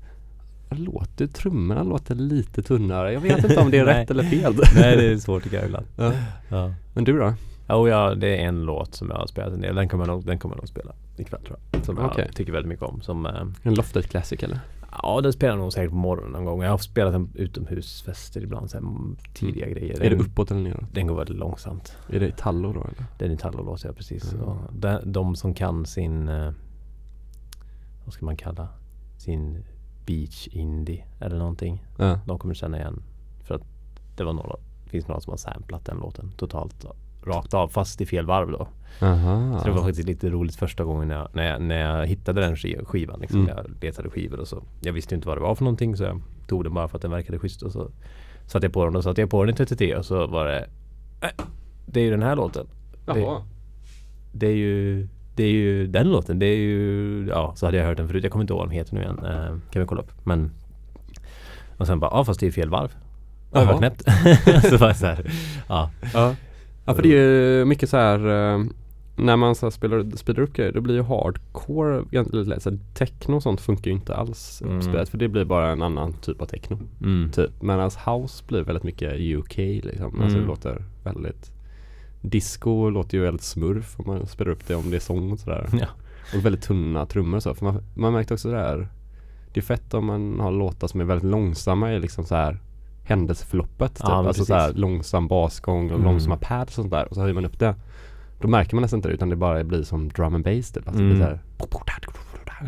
Låter 0.73 1.27
trummorna 1.27 1.83
låter 1.83 2.15
lite 2.15 2.63
tunnare. 2.63 3.13
Jag 3.13 3.21
vet 3.21 3.45
inte 3.45 3.61
om 3.61 3.71
det 3.71 3.79
är 3.79 3.85
rätt 3.95 4.11
eller 4.11 4.23
fel. 4.23 4.55
Nej, 4.75 4.97
det 4.97 5.13
är 5.13 5.17
svårt 5.17 5.43
tycker 5.43 5.57
jag 5.57 5.67
ibland. 5.67 5.87
Ja. 5.97 6.13
Ja. 6.49 6.75
Men 6.95 7.05
du 7.05 7.19
då? 7.19 7.35
Oh, 7.69 7.91
ja, 7.91 8.15
det 8.15 8.37
är 8.37 8.49
en 8.49 8.63
låt 8.63 8.95
som 8.95 9.11
jag 9.11 9.17
har 9.17 9.27
spelat 9.27 9.53
en 9.53 9.61
del. 9.61 9.75
Den 9.75 9.89
kommer 9.89 10.07
jag 10.07 10.15
nog, 10.15 10.27
den 10.27 10.39
kommer 10.39 10.55
jag 10.55 10.61
nog 10.61 10.69
spela 10.69 10.93
ikväll 11.17 11.43
tror 11.45 11.59
jag. 11.73 11.85
Som 11.85 11.99
Okej. 11.99 12.25
jag 12.27 12.37
tycker 12.37 12.53
väldigt 12.53 12.69
mycket 12.69 12.85
om. 12.85 13.01
Som, 13.01 13.27
eh, 13.27 13.43
En 13.63 13.75
Lofted 13.75 14.05
Classic 14.11 14.43
eller? 14.43 14.61
ja, 15.03 15.21
den 15.21 15.33
spelar 15.33 15.53
jag 15.55 15.59
nog 15.59 15.73
säkert 15.73 15.91
på 15.91 15.97
morgonen 15.97 16.33
någon 16.33 16.45
gång. 16.45 16.63
Jag 16.63 16.71
har 16.71 16.79
spelat 16.79 17.13
den 17.13 17.31
utomhusfester 17.35 18.41
ibland. 18.43 18.71
Så 18.71 18.77
här, 18.77 18.85
mm, 18.87 19.17
tidiga 19.35 19.69
grejer. 19.69 20.01
Är 20.01 20.11
det 20.11 20.17
Den- 20.17 20.27
uppåt 20.27 20.51
eller 20.51 20.61
neråt? 20.61 20.85
Den 20.93 21.07
går 21.07 21.17
väldigt 21.17 21.37
långsamt. 21.37 21.97
Är 22.09 22.21
det 22.21 22.29
i 22.29 22.33
Tallo 22.33 22.73
då 22.73 22.81
eller? 22.81 23.05
Den 23.19 23.31
är 23.31 23.35
Italo-låt, 23.35 23.85
ja 23.85 23.93
precis. 23.93 24.33
Mm. 24.33 24.45
De, 24.73 25.01
de 25.05 25.37
som 25.37 25.55
kan 25.55 25.87
sin, 25.87 26.29
eh, 26.29 26.53
vad 28.05 28.13
ska 28.15 28.25
man 28.27 28.37
kalla, 28.37 28.69
sin 29.19 29.65
beach 30.07 30.49
indie 30.53 31.05
eller 31.21 31.39
någonting. 31.39 31.85
Ja. 31.99 32.21
De 32.27 32.39
kommer 32.39 32.55
känna 32.55 32.79
igen. 32.79 33.03
För 33.45 33.55
att 33.55 33.63
det 34.17 34.25
var 34.25 34.33
några, 34.33 34.57
det 34.85 34.91
finns 34.91 35.09
några 35.09 35.21
som 35.21 35.31
har 35.31 35.39
samplat 35.39 35.85
den 35.85 35.99
låten 35.99 36.33
totalt 36.37 36.85
rakt 37.25 37.55
av 37.55 37.69
fast 37.69 38.01
i 38.01 38.07
fel 38.07 38.27
varv 38.27 38.51
då. 38.51 38.69
Aha. 39.03 39.59
Så 39.61 39.65
det 39.69 39.71
var 39.75 39.83
faktiskt 39.83 40.09
lite 40.09 40.31
roligt 40.31 40.57
första 40.57 40.85
gången 40.85 41.09
när 41.09 41.15
jag, 41.17 41.29
när 41.33 41.51
jag, 41.51 41.63
när 41.63 41.81
jag 41.81 42.07
hittade 42.07 42.41
den 42.41 42.57
ski- 42.57 42.85
skivan. 42.85 43.21
Liksom, 43.21 43.41
Mm. 43.41 43.57
Jag 43.57 43.67
letade 43.83 44.11
skivor 44.11 44.41
och 44.41 44.49
så. 44.49 44.63
Jag 44.81 44.93
visste 44.93 45.15
inte 45.15 45.29
vad 45.29 45.37
det 45.37 45.41
var 45.43 45.55
för 45.55 45.65
någonting 45.65 45.97
så 45.97 46.03
jag 46.05 46.23
tog 46.47 46.65
den 46.65 46.75
bara 46.75 46.89
för 46.89 46.97
att 46.97 47.03
den 47.03 47.11
verkade 47.11 47.39
schysst 47.39 47.63
och 47.63 47.73
så 47.73 47.91
satte 48.47 48.67
jag 48.67 48.73
på 48.73 48.85
den 48.85 48.97
och 48.97 49.05
satte 49.05 49.21
jag 49.21 49.31
på 49.31 49.45
den 49.45 49.55
i 49.55 49.57
33 49.57 49.97
och 49.97 50.05
så 50.05 50.27
var 50.27 50.47
det 50.47 50.67
äh, 51.21 51.29
Det 51.87 52.01
är 52.01 52.05
ju 52.05 52.11
den 52.11 52.23
här 52.23 52.37
låten. 52.37 52.67
Jaha. 53.07 53.43
Det 54.33 54.47
är 54.47 54.57
ju 54.57 55.09
Det 55.37 55.43
är 55.45 55.51
ju 55.51 55.87
den 55.87 56.11
låten. 56.11 56.39
Det 56.39 56.47
är 56.47 56.57
ju 56.57 57.27
Ja, 57.29 57.53
så 57.57 57.67
hade 57.67 57.79
jag 57.79 57.85
hört 57.87 57.97
den 57.97 58.09
förut. 58.09 58.23
Jag 58.23 58.33
kommer 58.33 58.43
inte 58.43 58.53
ihåg 58.53 58.59
vad 58.59 58.69
den 58.69 58.75
heter 58.77 58.95
nu 58.95 59.01
igen. 59.01 59.19
Eh, 59.25 59.57
kan 59.73 59.83
vi 59.83 59.87
kolla 59.87 60.01
upp. 60.03 60.13
Men 60.25 60.51
Och 61.77 61.87
sen 61.87 62.01
bara, 62.01 62.11
ja 62.11 62.25
fast 62.25 62.41
det 62.41 62.47
är 62.47 62.51
fel 62.51 62.69
varv. 62.71 62.95
Jaha. 63.53 63.63
Överknäppt. 63.63 64.03
så 64.71 64.77
var 64.77 64.89
det 64.89 64.95
så 64.95 65.07
här, 65.07 65.31
ja. 65.69 65.91
Ja. 66.15 66.35
Ja, 66.91 66.95
för 66.95 67.03
det 67.03 67.09
är 67.19 67.59
ju 67.59 67.65
mycket 67.65 67.91
så 67.91 67.97
här 67.97 68.19
eh, 68.55 68.65
när 69.17 69.37
man 69.37 69.55
så 69.55 69.71
spelar, 69.71 70.17
speedar 70.17 70.43
upp 70.43 70.53
grejer 70.53 70.73
då 70.73 70.81
blir 70.81 70.95
ju 70.95 71.03
hardcore, 71.03 72.05
lite 72.11 72.37
lätt. 72.37 72.63
Så 72.63 72.79
techno 72.95 73.37
och 73.37 73.43
sånt 73.43 73.61
funkar 73.61 73.91
ju 73.91 73.97
inte 73.97 74.15
alls 74.17 74.63
Mm. 74.65 74.77
uppspelat 74.77 75.09
för 75.09 75.19
det 75.19 75.29
blir 75.29 75.45
bara 75.45 75.71
en 75.71 75.83
annan 75.83 76.13
typ 76.13 76.43
av 76.43 76.47
techno. 76.47 76.79
Mm. 77.03 77.31
Typ. 77.33 77.63
Medan 77.63 77.91
house 78.07 78.45
blir 78.49 78.63
väldigt 78.63 78.85
mycket 78.85 79.13
UK 79.21 79.57
liksom. 79.59 80.05
Alltså 80.05 80.37
Mm. 80.37 80.41
det 80.41 80.47
låter 80.47 80.85
väldigt 81.05 81.53
Disco 82.23 82.91
låter 82.91 83.19
ju 83.19 83.25
väldigt 83.25 83.43
smurf 83.43 83.95
om 84.01 84.05
man 84.07 84.27
spelar 84.27 84.51
upp 84.51 84.67
det 84.67 84.75
om 84.75 84.91
det 84.91 84.97
är 84.97 85.01
sång 85.01 85.33
och 85.33 85.39
sådär. 85.39 85.69
Ja. 85.73 85.87
Och 86.39 86.45
väldigt 86.45 86.63
tunna 86.63 87.07
trummor 87.07 87.37
och 87.37 87.43
så. 87.43 87.55
För 87.55 87.65
man, 87.65 87.83
man 87.95 88.13
märkte 88.13 88.35
också 88.35 88.51
det 88.51 88.57
här 88.59 88.89
Det 89.53 89.61
är 89.61 89.65
fett 89.65 89.95
om 89.95 90.05
man 90.07 90.41
har 90.41 90.51
låtar 90.53 90.89
som 90.89 91.01
är 91.01 91.05
väldigt 91.05 91.31
långsamma 91.31 91.93
i 91.93 92.01
liksom 92.01 92.25
så 92.25 92.35
här 92.35 92.59
händelseförloppet. 93.11 93.95
Typ. 93.95 94.05
Ja, 94.09 94.27
alltså 94.29 94.45
så 94.45 94.55
här 94.55 94.73
långsam 94.73 95.29
basgång 95.29 95.85
och 95.91 95.95
Mm. 95.99 96.05
långsamma 96.05 96.37
pads 96.37 96.71
och 96.79 96.83
sånt 96.83 96.91
där. 96.91 97.09
Och 97.09 97.15
så 97.15 97.21
höjer 97.21 97.35
man 97.35 97.45
upp 97.45 97.59
det. 97.59 97.75
Då 98.41 98.49
märker 98.49 98.75
man 98.75 98.83
nästan 98.83 98.99
inte 98.99 99.09
det 99.09 99.15
utan 99.15 99.29
det 99.29 99.37
bara 99.37 99.65
blir 99.65 99.83
som 99.83 100.09
drum 100.09 100.35
and 100.35 100.45
bass 100.45 100.71
typ. 100.73 100.89
Alltså 100.89 101.03
det 101.03 101.09
blir 101.09 101.17
Mm. 101.17 101.19
så 101.21 101.25
här, 101.25 101.41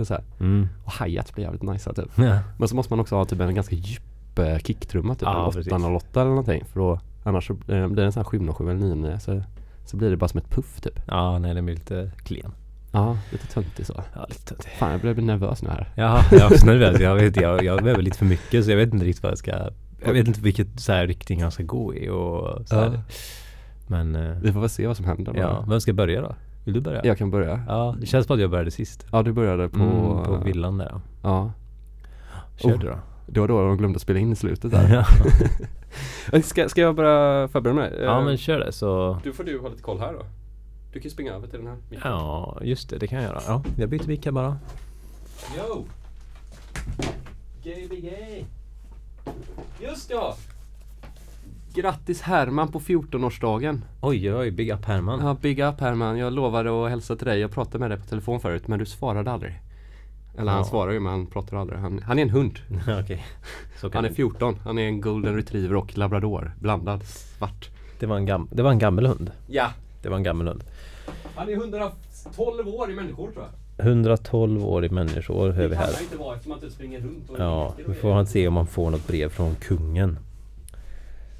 och 0.01 0.07
så 0.07 0.15
här. 0.15 0.23
Mm. 0.41 0.69
Och 0.85 0.93
hi-hat 1.05 1.35
blir 1.35 1.45
jävligt 1.45 1.63
nice 1.63 1.95
typ. 1.95 2.09
Ja. 2.15 2.39
Men 2.59 2.69
så 2.69 2.77
måste 2.77 2.93
man 2.93 3.01
också 3.01 3.17
ha 3.17 3.25
typ 3.25 3.41
en 3.41 3.55
ganska 3.55 3.75
djup 3.77 4.39
eh, 4.39 4.59
kicktrumma 4.59 5.15
typ. 5.15 5.23
Ja, 5.23 5.47
en 5.47 5.53
precis. 5.53 5.73
808 5.73 6.21
eller 6.21 6.31
någonting. 6.31 6.65
För 6.73 6.81
då 6.81 7.01
annars 7.25 7.47
så 7.47 7.53
eh, 7.53 7.59
blir 7.87 7.97
det 7.97 8.05
en 8.05 8.13
sån 8.13 8.21
här 8.21 8.25
707 8.31 8.65
eller 8.71 8.75
99 8.81 9.19
så, 9.21 9.43
så 9.85 9.97
blir 9.97 10.11
det 10.11 10.17
bara 10.17 10.29
som 10.29 10.39
ett 10.39 10.51
puff 10.51 10.81
typ. 10.81 11.01
ja, 11.09 11.39
nej 11.39 11.55
den 11.55 11.65
blir 11.65 11.75
lite 11.75 12.11
klen. 12.25 12.53
Ja, 12.93 13.17
lite 13.33 13.47
töntigt 13.47 13.87
så. 13.87 14.03
Ja, 14.15 14.27
lite 14.29 14.45
töntig. 14.45 14.71
Fan 14.79 14.91
jag 14.93 15.01
börjar 15.01 15.15
bli 15.15 15.25
nervös 15.25 15.63
nu 15.63 15.69
här. 15.71 15.89
Ja, 15.97 16.25
jag 16.31 16.41
är 16.41 16.47
också 16.53 16.67
nervös. 16.67 17.01
Jag 17.01 17.15
vet 17.15 17.37
jag, 17.37 17.65
jag 17.65 17.83
behöver 17.83 18.03
lite 18.03 18.19
för 18.19 18.25
mycket 18.27 18.65
så 18.65 18.71
jag 18.71 18.77
vet 18.77 18.93
inte 18.95 19.07
riktigt 19.07 19.23
vad 19.23 19.31
jag 19.33 19.39
ska 19.39 19.53
Jag 20.05 20.13
vet 20.13 20.29
inte 20.29 20.41
vilket 20.41 20.81
så 20.81 20.93
här 20.93 21.07
riktning 21.07 21.41
jag 21.41 21.53
ska 21.53 21.63
gå 21.63 21.95
i 21.95 22.09
och 22.09 22.69
så 22.69 22.75
här. 22.77 22.85
Ja. 22.95 23.01
Men 23.87 24.17
eh, 24.17 24.37
Vi 24.43 24.53
får 24.53 24.61
väl 24.61 24.69
se 24.69 24.87
vad 24.87 24.97
som 24.97 25.07
händer. 25.07 25.35
ja, 25.37 25.65
vem 25.69 25.81
ska 25.81 25.93
börja 25.93 26.21
då? 26.21 26.35
Vill 26.65 26.75
du 26.75 26.81
börja? 26.81 27.01
Jag 27.05 27.19
kan 27.19 27.31
börja. 27.31 27.65
Ja, 27.69 27.97
det 28.01 28.07
känns 28.07 28.27
som 28.27 28.35
att 28.35 28.41
jag 28.41 28.51
började 28.51 28.71
sist. 28.71 29.07
Ja 29.13 29.23
du 29.23 29.33
började 29.33 29.69
på, 29.69 29.81
mm, 29.83 30.25
på 30.25 30.37
villan 30.45 30.79
där 30.79 31.01
ja. 31.23 31.53
Kör 32.57 32.75
Oh. 32.75 32.79
du 32.79 32.87
då. 32.87 32.99
det 33.27 33.41
var 33.41 33.49
då 33.49 33.67
de 33.67 33.77
glömde 33.77 33.99
spela 33.99 34.19
in 34.19 34.33
i 34.33 34.37
slutet 34.37 34.71
där. 34.71 35.07
ska, 36.43 36.69
ska 36.69 36.81
jag 36.81 36.95
bara 36.95 37.49
förbereda 37.49 37.75
mig? 37.77 37.93
ja 38.03 38.21
men 38.25 38.37
kör 38.37 38.59
det 38.59 38.73
så 38.73 39.19
Du 39.25 39.33
får 39.33 39.45
du 39.45 39.59
ha 39.61 39.69
lite 39.69 39.83
koll 39.83 39.99
här 40.01 40.13
då. 40.13 40.23
Du 40.93 40.99
kan 41.01 41.03
ju 41.05 41.11
springa 41.11 41.33
över 41.33 41.47
till 41.49 41.59
den 41.59 41.69
här 41.69 41.77
micken. 41.91 42.01
Ja, 42.11 42.59
just 42.63 42.91
det, 42.91 42.99
det 42.99 43.07
kan 43.07 43.19
jag 43.23 43.29
göra. 43.29 43.41
Ja, 43.47 43.63
jag 43.77 43.89
byter 43.89 44.07
mick 44.09 44.25
här 44.25 44.33
bara. 44.33 44.59
Yo! 45.57 45.85
Gbg! 47.63 48.47
Just 49.81 50.11
ja! 50.11 50.37
Grattis 51.75 52.21
Herman 52.23 52.73
på 52.73 52.81
14-årsdagen. 52.81 53.81
Oj, 54.01 54.35
oj, 54.35 54.51
big 54.51 54.71
up 54.71 54.85
Herman. 54.85 55.21
Ja, 55.21 55.37
big 55.41 55.59
up 55.61 55.81
Herman. 55.81 56.19
Jag 56.19 56.33
lovade 56.33 56.85
att 56.85 56.91
hälsa 56.91 57.17
till 57.17 57.27
dig. 57.27 57.41
Jag 57.41 57.51
pratade 57.51 57.79
med 57.79 57.91
dig 57.91 57.99
på 57.99 58.07
telefon 58.07 58.41
förut 58.41 58.69
men 58.69 58.79
du 58.79 58.87
svarade 58.87 59.31
aldrig. 59.33 59.61
Eller 60.39 60.51
han 60.53 60.61
Ja. 60.61 60.65
svarar 60.65 60.93
ju 60.93 61.01
men 61.01 61.13
han 61.13 61.27
pratar 61.27 61.57
aldrig. 61.57 61.79
Han, 61.81 62.03
han 62.03 62.19
är 62.19 62.23
en 62.23 62.31
hund. 62.31 62.59
Kan 63.81 63.93
Han 63.93 64.05
är 64.05 64.13
14. 64.13 64.57
Han 64.65 64.79
är 64.79 64.83
en 64.87 65.01
golden 65.01 65.37
retriever 65.37 65.75
och 65.77 65.99
labrador. 65.99 66.53
Blandad. 66.61 67.03
Svart. 67.05 67.69
det, 67.99 68.07
var 68.07 68.17
en 68.17 68.27
gam... 68.27 68.49
det 68.53 68.63
var 68.63 68.71
en 68.71 68.79
gammal 68.79 69.07
hund. 69.07 69.31
Ja. 69.47 69.71
Det 70.03 70.09
var 70.09 70.17
en 70.17 70.23
gammal 70.23 70.49
hund. 70.49 70.65
Han 71.35 71.49
är 71.49 71.53
112 71.53 72.69
år 72.69 72.91
i 72.91 72.95
människor 72.95 73.31
tror 73.31 73.45
jag. 73.45 73.62
112 73.83 74.65
år 74.65 74.85
i 74.85 74.89
människoår 74.89 75.51
hör 75.51 75.69
vi 75.69 75.77
här. 75.77 76.03
inte 76.03 76.17
vara 76.17 76.35
eftersom 76.35 76.51
man 76.51 76.59
inte 76.59 76.71
springer 76.75 77.01
runt 77.01 77.31
och 77.31 77.37
Ja, 77.39 77.75
då 77.87 77.95
får 77.95 78.13
han 78.13 78.27
se 78.27 78.49
om 78.49 78.57
han 78.57 78.67
får 78.67 78.91
något 78.91 79.07
brev 79.07 79.29
från 79.29 79.55
kungen. 79.55 80.19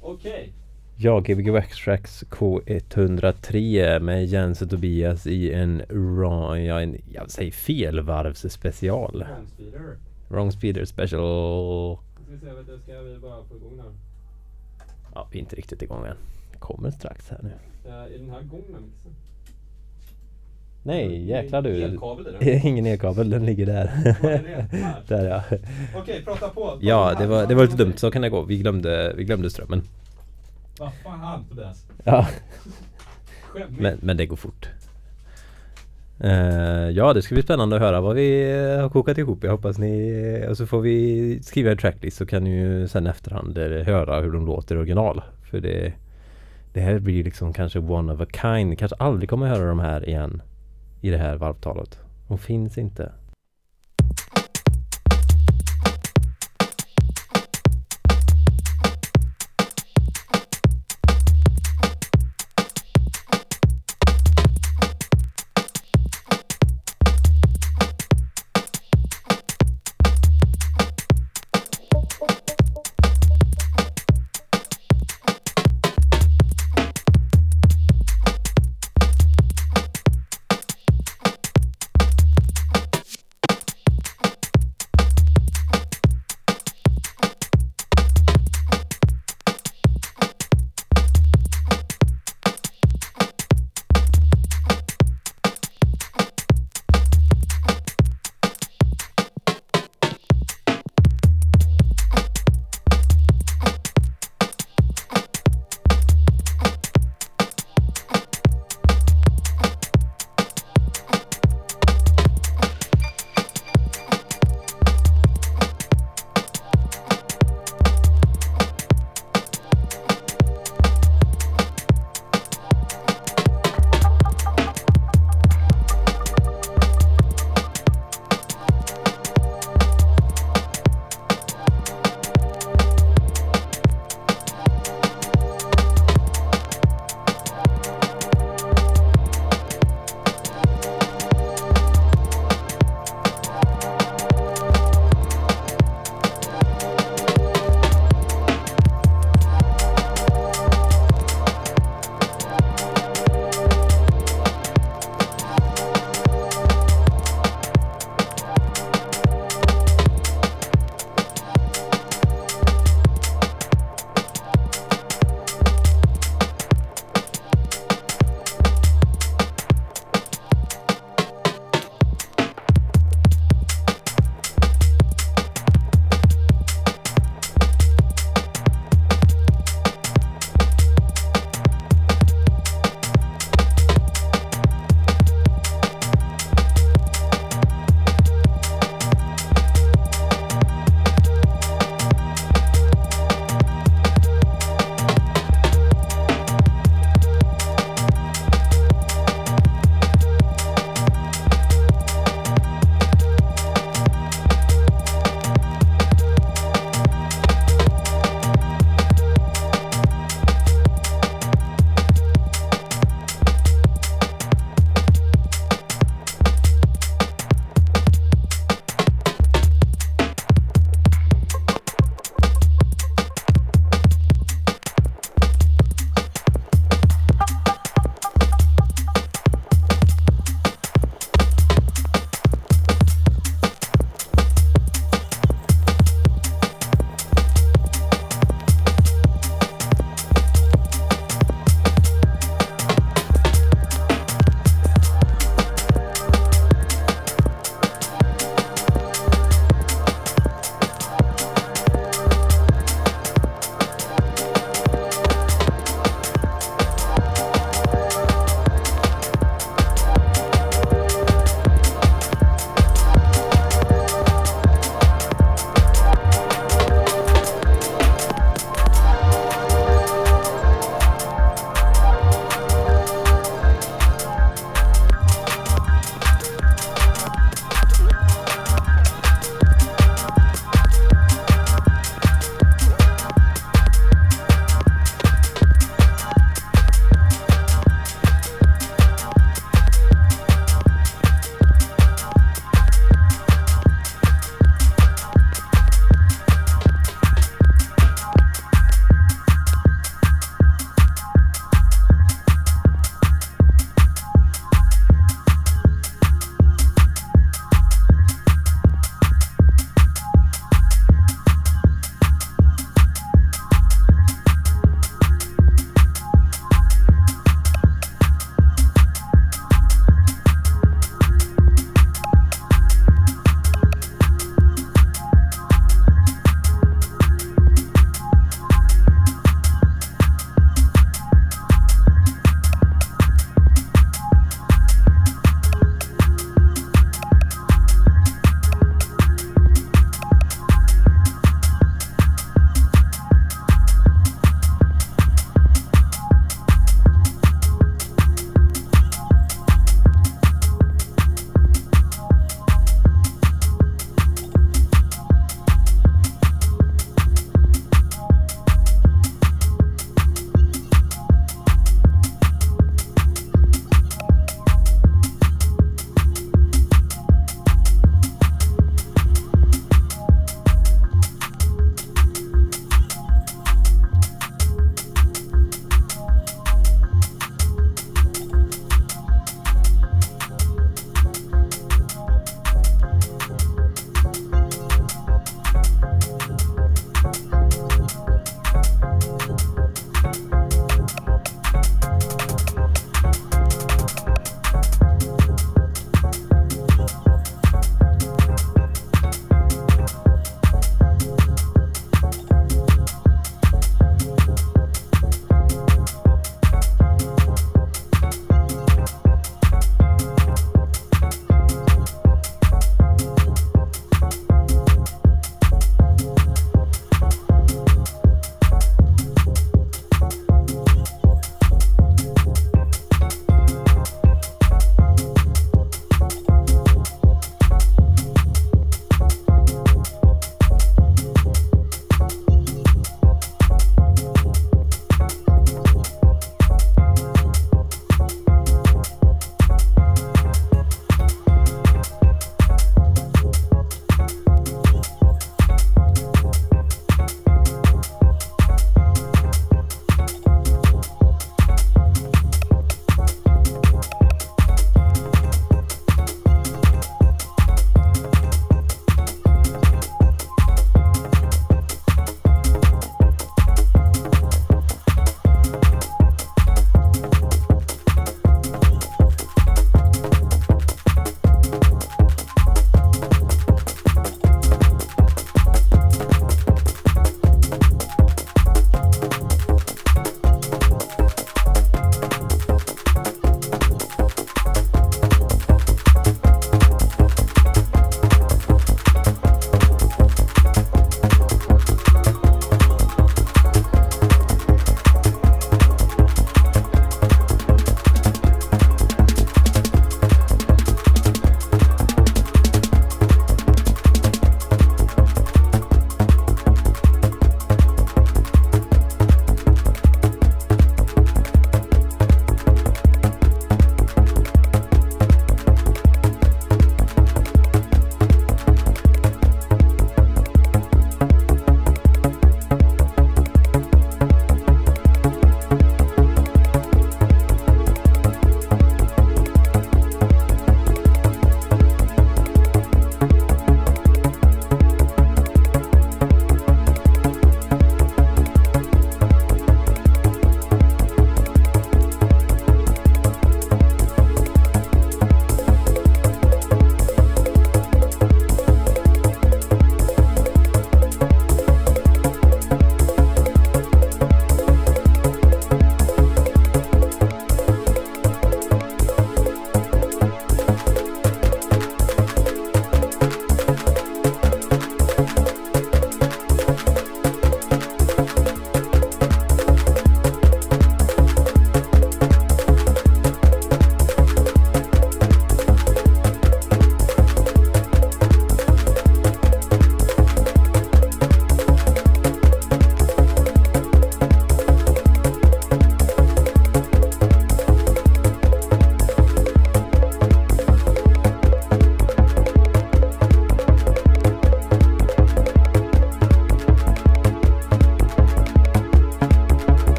Okej. 0.00 0.52
Jag, 0.96 1.24
Gbg 1.24 1.50
Waxtrax 1.50 2.24
K103 2.24 4.00
med 4.00 4.26
Jens 4.26 4.62
och 4.62 4.70
Tobias 4.70 5.26
i 5.26 5.52
en, 5.52 5.82
wrong, 5.88 6.58
ja, 6.64 6.80
en 6.80 6.96
jag 7.12 7.30
säger 7.30 7.50
felvarvsspecial. 7.50 9.26
Speeder. 9.54 9.96
Wrong 10.28 10.52
speeder 10.52 10.84
special. 10.84 11.98
Ska 11.98 12.32
vi 12.32 12.38
se, 12.38 12.82
ska 12.82 13.00
vi 13.00 13.18
bara 13.18 13.44
få 13.44 13.56
igång 13.56 13.76
den? 13.76 13.98
Ja, 15.14 15.28
vi 15.32 15.38
är 15.38 15.40
inte 15.40 15.56
riktigt 15.56 15.82
igång 15.82 16.06
än. 16.06 16.16
Kommer 16.58 16.90
strax 16.90 17.28
här 17.28 17.40
nu. 17.42 17.52
Är 17.90 18.18
den 18.18 18.30
här 18.30 18.42
mixen? 18.42 18.92
Nej, 20.82 21.24
jäklar 21.24 21.62
du. 21.62 21.82
Elkabel 21.82 22.24
den? 22.24 22.48
Ingen 22.66 22.86
elkabel, 22.86 23.30
den 23.30 23.46
ligger 23.46 23.66
där. 23.66 23.90
Var 24.22 24.30
är 24.30 24.42
det? 24.42 24.78
Här. 24.78 25.02
där 25.08 25.28
ja. 25.28 25.42
Okej, 25.96 26.22
prata 26.24 26.48
på. 26.48 26.78
Ja, 26.80 27.14
det 27.18 27.26
var, 27.26 27.46
det 27.46 27.54
var 27.54 27.62
lite 27.62 27.76
dumt. 27.76 27.96
Så 27.96 28.10
kan 28.10 28.22
det 28.22 28.28
gå. 28.28 28.42
Vi 28.42 28.58
glömde, 28.58 29.12
vi 29.16 29.24
glömde 29.24 29.50
strömmen. 29.50 29.82
Vad 30.78 30.90
fan 31.04 31.44
Tobias? 31.48 31.86
Ja, 32.04 32.26
men, 33.68 33.98
men 34.02 34.16
det 34.16 34.26
går 34.26 34.36
fort. 34.36 34.68
Eh, 36.20 36.90
ja, 36.90 37.12
det 37.12 37.22
ska 37.22 37.34
bli 37.34 37.42
spännande 37.42 37.76
att 37.76 37.82
höra 37.82 38.00
vad 38.00 38.16
vi 38.16 38.52
eh, 38.52 38.80
har 38.80 38.88
kokat 38.88 39.18
ihop. 39.18 39.44
Jag 39.44 39.50
hoppas 39.50 39.78
ni... 39.78 40.46
Och 40.48 40.56
så 40.56 40.66
får 40.66 40.80
vi 40.80 41.38
skriva 41.42 41.70
en 41.70 41.76
tracklist 41.76 42.16
så 42.16 42.26
kan 42.26 42.44
ni 42.44 42.50
ju 42.50 42.88
sen 42.88 43.06
efterhand 43.06 43.58
eh, 43.58 43.64
höra 43.64 44.20
hur 44.20 44.32
de 44.32 44.46
låter 44.46 44.74
i 44.74 44.78
original. 44.78 45.22
För 45.50 45.60
det... 45.60 45.92
Det 46.72 46.80
här 46.80 46.98
blir 46.98 47.24
liksom 47.24 47.52
kanske 47.52 47.78
one 47.78 48.12
of 48.12 48.20
a 48.20 48.26
kind. 48.42 48.78
Kanske 48.78 48.96
aldrig 48.96 49.30
kommer 49.30 49.46
höra 49.46 49.68
de 49.68 49.78
här 49.78 50.08
igen. 50.08 50.42
I 51.00 51.10
det 51.10 51.18
här 51.18 51.36
varvtalet. 51.36 51.98
Hon 52.26 52.38
finns 52.38 52.78
inte. 52.78 53.12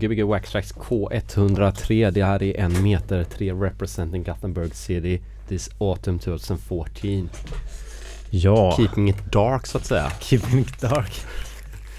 Gbg 0.00 0.22
Waxtrax 0.22 0.74
K103. 0.74 2.10
Det 2.10 2.24
här 2.24 2.42
är 2.42 2.60
en 2.60 2.82
meter 2.82 3.24
3 3.24 3.52
representing 3.52 4.22
Gothenburg 4.22 4.74
City 4.74 5.20
this 5.48 5.70
autumn 5.78 6.18
2014. 6.18 7.28
Ja, 8.30 8.74
Keeping 8.76 9.08
it 9.08 9.32
dark 9.32 9.66
så 9.66 9.78
att 9.78 9.84
säga. 9.84 10.10
Keeping 10.20 10.60
it 10.60 10.80
dark. 10.80 11.12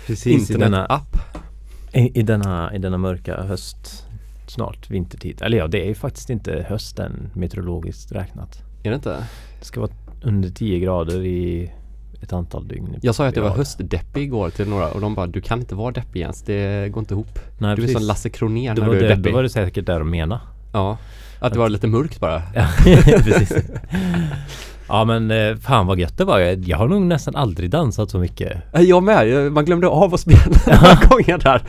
Precis 0.07 0.27
i 0.27 0.31
Internet 0.31 0.59
denna, 0.59 0.85
app. 0.85 1.17
i, 1.93 2.19
i, 2.19 2.21
denna, 2.21 2.75
i 2.75 2.77
denna 2.77 2.97
mörka 2.97 3.41
höst, 3.43 4.05
snart 4.47 4.89
vintertid. 4.89 5.41
Eller 5.41 5.57
ja, 5.57 5.67
det 5.67 5.81
är 5.81 5.87
ju 5.87 5.95
faktiskt 5.95 6.29
inte 6.29 6.65
hösten 6.69 7.31
meteorologiskt 7.33 8.11
räknat. 8.11 8.63
Är 8.83 8.89
det 8.89 8.95
inte? 8.95 9.27
Det 9.59 9.65
ska 9.65 9.79
vara 9.81 9.91
under 10.23 10.49
10 10.49 10.79
grader 10.79 11.25
i 11.25 11.71
ett 12.21 12.33
antal 12.33 12.67
dygn. 12.67 12.97
Jag 13.01 13.15
sa 13.15 13.23
ju 13.23 13.29
att 13.29 13.35
jag 13.35 13.43
var 13.43 13.49
höstdeppig 13.49 14.23
igår 14.23 14.49
till 14.49 14.69
några 14.69 14.87
och 14.87 15.01
de 15.01 15.15
bara 15.15 15.27
du 15.27 15.41
kan 15.41 15.59
inte 15.59 15.75
vara 15.75 15.91
deppig 15.91 16.19
Jens, 16.19 16.41
det 16.41 16.89
går 16.89 16.99
inte 16.99 17.13
ihop. 17.13 17.39
Nej, 17.57 17.75
du 17.75 17.81
är 17.81 17.85
precis. 17.85 17.97
som 17.97 18.07
Lasse 18.07 18.29
Kronér 18.29 18.75
det 18.75 18.81
när 18.81 18.87
var 18.87 18.95
du 18.95 18.99
är 18.99 19.09
det, 19.09 19.15
deppig. 19.15 19.31
då 19.31 19.35
var 19.35 19.43
det 19.43 19.49
säkert 19.49 19.85
där 19.85 19.99
de 19.99 20.09
menade. 20.09 20.41
Ja, 20.73 20.97
att 21.39 21.53
det 21.53 21.59
var 21.59 21.69
lite 21.69 21.87
mörkt 21.87 22.19
bara. 22.19 22.41
Ja, 22.55 22.67
precis. 23.23 23.53
Ja 24.87 25.05
men 25.05 25.31
eh, 25.31 25.55
fan 25.55 25.87
vad 25.87 25.99
gött 25.99 26.17
det 26.17 26.25
var. 26.25 26.39
Jag, 26.39 26.77
har 26.77 26.87
nog 26.87 27.01
nästan 27.01 27.35
aldrig 27.35 27.69
dansat 27.69 28.09
så 28.09 28.19
mycket. 28.19 28.57
Nej, 28.73 28.89
Jag 28.89 29.03
med, 29.03 29.51
man 29.51 29.65
glömde 29.65 29.87
av 29.87 30.13
att 30.13 30.19
spela 30.19 30.41
några 30.67 31.07
gånger 31.09 31.37
där. 31.37 31.63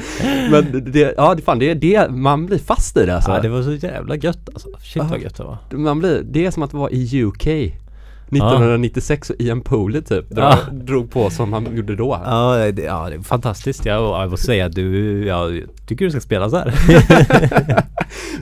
Men 0.51 0.93
det, 0.93 1.15
ja 1.17 1.35
det 1.35 1.43
fan 1.43 1.59
det 1.59 1.71
är 1.71 1.75
det, 1.75 2.11
man 2.11 2.47
blir 2.47 2.59
fast 2.59 2.97
i 2.97 3.07
det 3.07 3.15
alltså. 3.15 3.31
Ja, 3.31 3.41
det 3.41 3.49
var 3.49 3.63
så 3.63 3.73
jävla 3.73 4.17
gött 4.17 4.49
alltså. 4.53 4.69
Shit 4.83 5.03
vad 5.03 5.21
gött 5.21 5.37
det 5.37 5.45
var. 5.45 5.59
Man 5.71 5.99
blir, 5.99 6.23
det 6.25 6.47
är 6.47 6.51
som 6.51 6.63
att 6.63 6.73
vara 6.73 6.91
i 6.91 7.23
UK 7.25 7.47
1996 8.33 9.31
och 9.31 9.37
Ian 9.39 9.61
Pooley 9.61 10.03
typ 10.03 10.31
dra, 10.31 10.43
Ja. 10.43 10.59
drog 10.73 11.11
på 11.11 11.31
som 11.31 11.53
han 11.53 11.77
gjorde 11.77 11.97
då. 11.97 12.21
Ja 12.25 12.57
det, 12.73 12.83
ja, 12.83 13.09
det 13.11 13.15
är 13.17 13.21
fantastiskt. 13.21 13.87
Jag, 13.87 14.23
jag 14.23 14.31
måste 14.31 14.47
säga 14.47 14.67
att 14.67 14.73
du, 14.73 15.27
jag 15.27 15.63
tycker 15.87 16.05
du 16.05 16.11
ska 16.11 16.21
spela 16.21 16.51
så 16.51 16.57
här. 16.57 16.75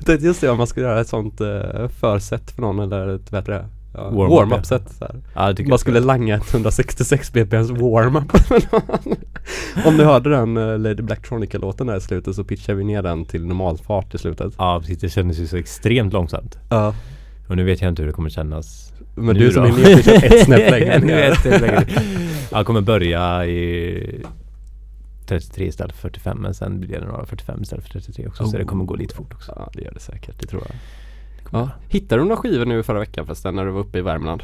Just 0.21 0.41
det, 0.41 0.49
om 0.49 0.59
man 0.59 0.67
ska 0.67 0.81
göra 0.81 1.01
ett 1.01 1.09
sånt 1.09 1.41
uh, 1.41 1.89
försätt 1.89 2.51
för 2.51 2.63
någon 2.63 2.79
eller 2.79 3.09
ett, 3.09 3.31
det? 3.31 3.65
Ja, 3.95 4.11
Warm-up, 4.11 4.31
warm-up 4.31 4.59
ja. 4.59 4.63
set 4.63 4.91
så. 4.99 5.07
Ja, 5.35 5.55
Man 5.69 5.79
skulle 5.79 6.01
langa 6.01 6.37
ett 6.37 6.55
166 6.55 7.33
bpms 7.33 7.71
warm-up 7.71 8.33
Om 9.87 9.97
ni 9.97 10.05
hörde 10.05 10.31
den 10.31 10.57
uh, 10.57 10.79
Lady 10.79 11.03
Blacktronica-låten 11.03 11.87
där 11.87 11.97
i 11.97 12.01
slutet 12.01 12.35
så 12.35 12.45
pitchade 12.45 12.79
vi 12.79 12.85
ner 12.85 13.03
den 13.03 13.25
till 13.25 13.47
normalfart 13.47 14.15
i 14.15 14.19
slutet 14.19 14.55
Ja 14.59 14.81
precis, 14.81 14.99
det 14.99 15.09
kändes 15.09 15.39
ju 15.39 15.47
så 15.47 15.57
extremt 15.57 16.13
långsamt. 16.13 16.59
Ja 16.71 16.95
Och 17.49 17.57
nu 17.57 17.65
vet 17.65 17.81
jag 17.81 17.89
inte 17.89 18.03
hur 18.03 18.07
det 18.07 18.13
kommer 18.13 18.31
kännas. 18.31 18.93
Men 19.21 19.37
nu 19.37 19.47
du 19.47 19.53
som 19.53 19.63
då. 19.63 19.69
är 19.69 19.73
nedpitchad 19.73 20.25
ett 20.25 20.45
snäpp 20.45 20.71
längre 20.71 20.99
Nu 21.05 21.13
är 21.13 21.33
ett 21.33 21.39
snäpp 21.39 21.61
längre. 21.61 21.87
Jag 22.51 22.67
kommer 22.67 22.81
börja 22.81 23.47
i 23.47 24.23
33 25.27 25.67
istället 25.67 25.93
för 25.93 26.01
45 26.01 26.39
men 26.39 26.55
sen 26.55 26.81
blir 26.81 27.01
det 27.01 27.07
några 27.07 27.27
45 27.27 27.63
istället 27.63 27.85
för 27.85 27.93
33 27.93 28.27
också. 28.27 28.47
Så 28.47 28.59
det 28.59 28.65
kommer 28.65 28.85
gå 28.85 28.97
lite 28.97 29.15
fort 29.15 29.35
också. 29.35 29.53
Ja 29.57 29.71
det 29.73 29.83
gör 29.83 29.93
det 29.93 30.01
säkert, 30.01 30.41
det 30.41 30.47
tror 30.47 30.63
jag 30.69 30.77
Det 31.53 31.59
ja. 31.59 31.71
Hittade 31.89 32.23
du 32.23 32.25
några 32.25 32.37
skivor 32.37 32.67
nu 32.67 32.83
förra 32.83 32.99
veckan 32.99 33.27
förresten 33.27 33.55
när 33.55 33.65
du 33.65 33.71
var 33.71 33.81
uppe 33.81 33.99
i 33.99 34.03
Värmland? 34.03 34.43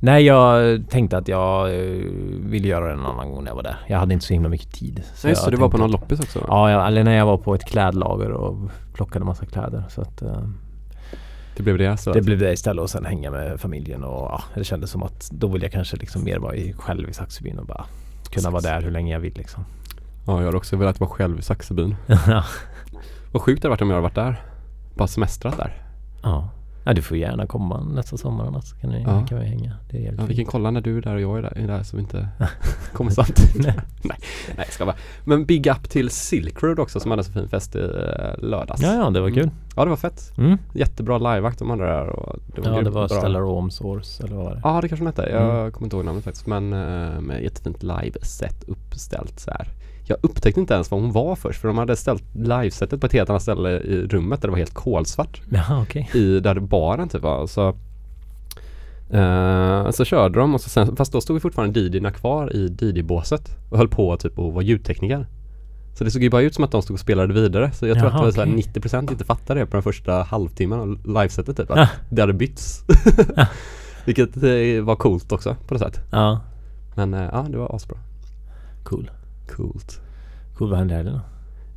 Nej 0.00 0.24
jag 0.24 0.80
tänkte 0.88 1.18
att 1.18 1.28
jag 1.28 1.74
eh, 1.74 1.86
ville 2.40 2.68
göra 2.68 2.86
det 2.86 2.92
en 2.92 3.06
annan 3.06 3.30
gång 3.30 3.44
när 3.44 3.50
jag 3.50 3.56
var 3.56 3.62
där. 3.62 3.76
Jag 3.86 3.98
hade 3.98 4.14
inte 4.14 4.26
så 4.26 4.32
himla 4.32 4.48
mycket 4.48 4.72
tid. 4.72 5.02
Så 5.14 5.26
det, 5.26 5.38
jag 5.44 5.52
du 5.52 5.56
var 5.56 5.68
på 5.68 5.78
någon 5.78 5.90
loppis 5.90 6.20
också? 6.20 6.44
Ja, 6.48 6.70
jag, 6.70 6.86
eller 6.86 7.04
när 7.04 7.16
jag 7.16 7.26
var 7.26 7.38
på 7.38 7.54
ett 7.54 7.64
klädlager 7.64 8.30
och 8.30 8.70
plockade 8.94 9.24
massa 9.24 9.46
kläder. 9.46 9.84
Så 9.88 10.00
att, 10.00 10.22
eh, 10.22 10.48
Det 11.56 11.62
blev 11.62 11.78
det 11.78 11.96
så? 11.96 12.12
Det 12.12 12.22
blev 12.22 12.38
det 12.38 12.52
istället 12.52 12.82
och 12.82 12.90
sen 12.90 13.04
hänga 13.04 13.30
med 13.30 13.60
familjen 13.60 14.04
och 14.04 14.30
ja, 14.30 14.42
det 14.54 14.64
kändes 14.64 14.90
som 14.90 15.02
att 15.02 15.30
då 15.32 15.48
vill 15.48 15.62
jag 15.62 15.72
kanske 15.72 15.96
liksom 15.96 16.24
mer 16.24 16.38
vara 16.38 16.54
i, 16.54 16.72
själv 16.72 17.08
i 17.10 17.12
Saxebyn 17.12 17.58
och 17.58 17.66
bara 17.66 17.84
kunna 18.30 18.50
vara 18.50 18.62
där 18.62 18.82
hur 18.82 18.90
länge 18.90 19.12
jag 19.12 19.20
vill 19.20 19.34
liksom. 19.36 19.64
Ja, 20.26 20.40
jag 20.40 20.46
har 20.46 20.56
också 20.56 20.76
velat 20.76 21.00
vara 21.00 21.10
själv 21.10 21.38
i 21.38 21.42
Saxebyn. 21.42 21.96
Vad 23.32 23.42
sjukt 23.42 23.62
det 23.62 23.68
hade 23.68 23.70
varit 23.70 23.82
om 23.82 23.90
jag 23.90 23.96
hade 23.96 24.02
varit 24.02 24.14
där. 24.14 24.42
Bara 24.94 25.08
semestrat 25.08 25.56
där. 25.56 25.82
ja. 26.22 26.50
Ja, 26.84 26.92
du 26.92 27.02
får 27.02 27.16
gärna 27.16 27.46
komma 27.46 27.80
nästa 27.84 28.16
sommar 28.16 28.46
annars 28.46 28.72
kan 28.80 28.90
vi, 28.90 29.02
Ja. 29.02 29.26
kan 29.28 29.38
vi 29.38 29.44
hänga. 29.46 29.76
Det 29.90 30.06
är 30.06 30.14
Ja, 30.18 30.24
vi 30.28 30.36
kan 30.36 30.44
kolla 30.44 30.70
när 30.70 30.80
du 30.80 30.98
är 30.98 31.02
där 31.02 31.14
och 31.14 31.20
jag 31.20 31.38
är 31.38 31.42
där, 31.42 31.58
är 31.58 31.66
där 31.66 31.82
så 31.82 31.96
vi 31.96 32.02
inte 32.02 32.28
kommer 32.92 33.10
samtidigt. 33.10 33.62
Nej. 33.66 33.74
nej, 34.04 34.18
nej, 34.56 34.66
ska 34.70 34.84
bara. 34.86 34.96
Men 35.24 35.44
big 35.46 35.66
up 35.66 35.90
till 35.90 36.10
Silk 36.10 36.62
Road 36.62 36.78
också 36.78 37.00
som 37.00 37.10
hade 37.10 37.24
så 37.24 37.32
fin 37.32 37.48
fest 37.48 37.76
i 37.76 37.78
eh, 37.78 38.38
lördags. 38.38 38.82
Ja, 38.82 38.94
ja, 38.94 39.10
det 39.10 39.20
var 39.20 39.30
kul. 39.30 39.50
Ja, 39.76 39.84
det 39.84 39.90
var 39.90 39.96
fett. 39.96 40.32
Mm. 40.38 40.58
Jättebra 40.74 41.18
liveakt 41.18 41.58
de 41.58 41.70
hade 41.70 41.84
där 41.84 42.06
och 42.08 42.36
det 42.54 42.60
var 42.60 42.70
Ja, 42.76 42.82
det 42.82 42.90
var 42.90 43.08
bra. 43.08 43.18
Stellar 43.18 43.40
Rome 43.40 43.70
Source 43.70 44.24
eller 44.24 44.36
vad 44.36 44.44
var 44.44 44.54
det? 44.54 44.60
Ja, 44.64 44.80
det 44.80 44.88
kanske 44.88 45.04
den 45.04 45.14
hette. 45.16 45.28
Jag 45.32 45.58
Mm. 45.60 45.72
kommer 45.72 45.86
inte 45.86 45.96
ihåg 45.96 46.04
namnet 46.04 46.24
faktiskt. 46.24 46.46
Men 46.46 46.72
eh, 46.72 47.20
med 47.20 47.42
jättefint 47.42 47.82
live-set 47.82 48.64
uppställt 48.66 49.40
så 49.40 49.50
här. 49.50 49.68
Jag 50.06 50.18
upptäckte 50.22 50.60
inte 50.60 50.74
ens 50.74 50.90
vad 50.90 51.00
hon 51.00 51.12
var 51.12 51.36
först 51.36 51.60
för 51.60 51.68
de 51.68 51.78
hade 51.78 51.96
ställt 51.96 52.24
livesetet 52.34 53.00
på 53.00 53.06
ett 53.06 53.12
helt 53.12 53.30
annat 53.30 53.42
ställe 53.42 53.70
i 53.70 54.06
rummet 54.06 54.40
där 54.40 54.48
det 54.48 54.50
var 54.52 54.58
helt 54.58 54.74
kolsvart. 54.74 55.40
Jaha, 55.50 55.82
okej. 55.82 56.10
i 56.14 56.40
där 56.40 56.60
baren 56.60 57.08
typ 57.08 57.22
var. 57.22 57.46
Så, 57.46 57.68
eh, 59.10 59.90
så 59.90 60.04
körde 60.04 60.38
de 60.38 60.54
och 60.54 60.60
så 60.60 60.68
sen, 60.68 60.96
fast 60.96 61.12
då 61.12 61.20
stod 61.20 61.34
vi 61.34 61.40
fortfarande 61.40 61.80
DJ'na 61.80 62.10
kvar 62.10 62.56
i 62.56 62.76
DJ-båset 62.80 63.56
och 63.70 63.78
höll 63.78 63.88
på 63.88 64.16
typ 64.16 64.38
att 64.38 64.52
vara 64.54 64.62
ljudtekniker. 64.64 65.26
Så 65.94 66.04
det 66.04 66.10
såg 66.10 66.22
ju 66.22 66.30
bara 66.30 66.42
ut 66.42 66.54
som 66.54 66.64
att 66.64 66.70
de 66.72 66.82
stod 66.82 66.94
och 66.94 67.00
spelade 67.00 67.34
vidare. 67.34 67.70
Så 67.72 67.86
jag 67.86 67.98
tror 67.98 68.10
Jaha, 68.10 68.26
att 68.28 68.34
det 68.34 68.38
var 68.40 68.46
okej. 68.46 68.64
90% 68.74 69.10
inte 69.12 69.24
fattade 69.24 69.60
det 69.60 69.66
på 69.66 69.72
den 69.76 69.82
första 69.82 70.22
halvtimmen 70.22 70.80
av 70.80 71.06
livesetet 71.06 71.56
typ. 71.56 71.70
Att 71.70 71.78
Ah. 71.78 71.88
det 72.10 72.20
hade 72.20 72.32
bytts. 72.32 72.84
Vilket 74.04 74.36
eh, 74.36 74.82
var 74.84 74.96
coolt 74.96 75.32
också 75.32 75.56
på 75.68 75.74
något 75.74 75.82
sätt. 75.82 76.00
Ja, 76.12 76.40
Men 76.94 77.14
eh, 77.14 77.28
ja, 77.32 77.46
det 77.50 77.56
var 77.58 77.76
asbra. 77.76 77.98
cool. 78.84 79.10
Coolt. 79.48 80.00
Cool, 80.54 80.70
vad 80.70 80.78
hände 80.78 80.94
i 80.94 80.96
helgen 80.96 81.14
då? 81.14 81.20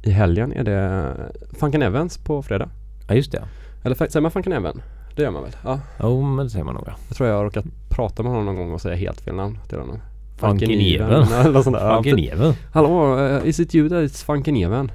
I 0.10 0.12
helgen 0.12 0.54
är 0.54 0.64
det 0.64 1.14
Funken 1.60 1.82
Evans 1.82 2.18
på 2.18 2.44
fredag. 2.44 2.70
Ja, 3.08 3.16
just 3.16 3.32
det. 3.32 3.44
Eller 3.84 3.96
säger 3.96 4.22
man 4.22 4.32
Funken 4.32 4.54
Even? 4.54 4.82
Det 5.16 5.22
gör 5.22 5.32
man 5.32 5.44
väl? 5.44 5.52
Ja. 5.64 5.80
Jo, 6.00 6.22
men 6.22 6.46
det 6.46 6.50
säger 6.50 6.66
man 6.66 6.76
nog 6.76 6.84
ja. 6.88 6.94
Jag 7.08 7.18
tror 7.18 7.30
jag 7.30 7.38
har 7.38 7.44
råkat 7.44 7.66
prata 7.90 8.24
med 8.24 8.32
honom 8.32 8.46
någon 8.46 8.56
gång 8.56 8.74
och 8.74 8.82
säga 8.82 8.96
helt 8.96 9.22
fel 9.22 9.36
namn 9.36 9.60
till 9.70 9.78
honom. 9.78 10.00
Funken 10.38 10.72
Even, 10.72 11.26
Funken 11.26 12.20
Even. 12.20 12.54
Hallå, 12.72 13.18
uh, 13.18 13.48
is 13.48 13.60
it 13.60 13.76
you 13.76 13.90
that 13.90 14.04
is 14.04 14.24
Funken 14.24 14.58
Even? 14.58 14.92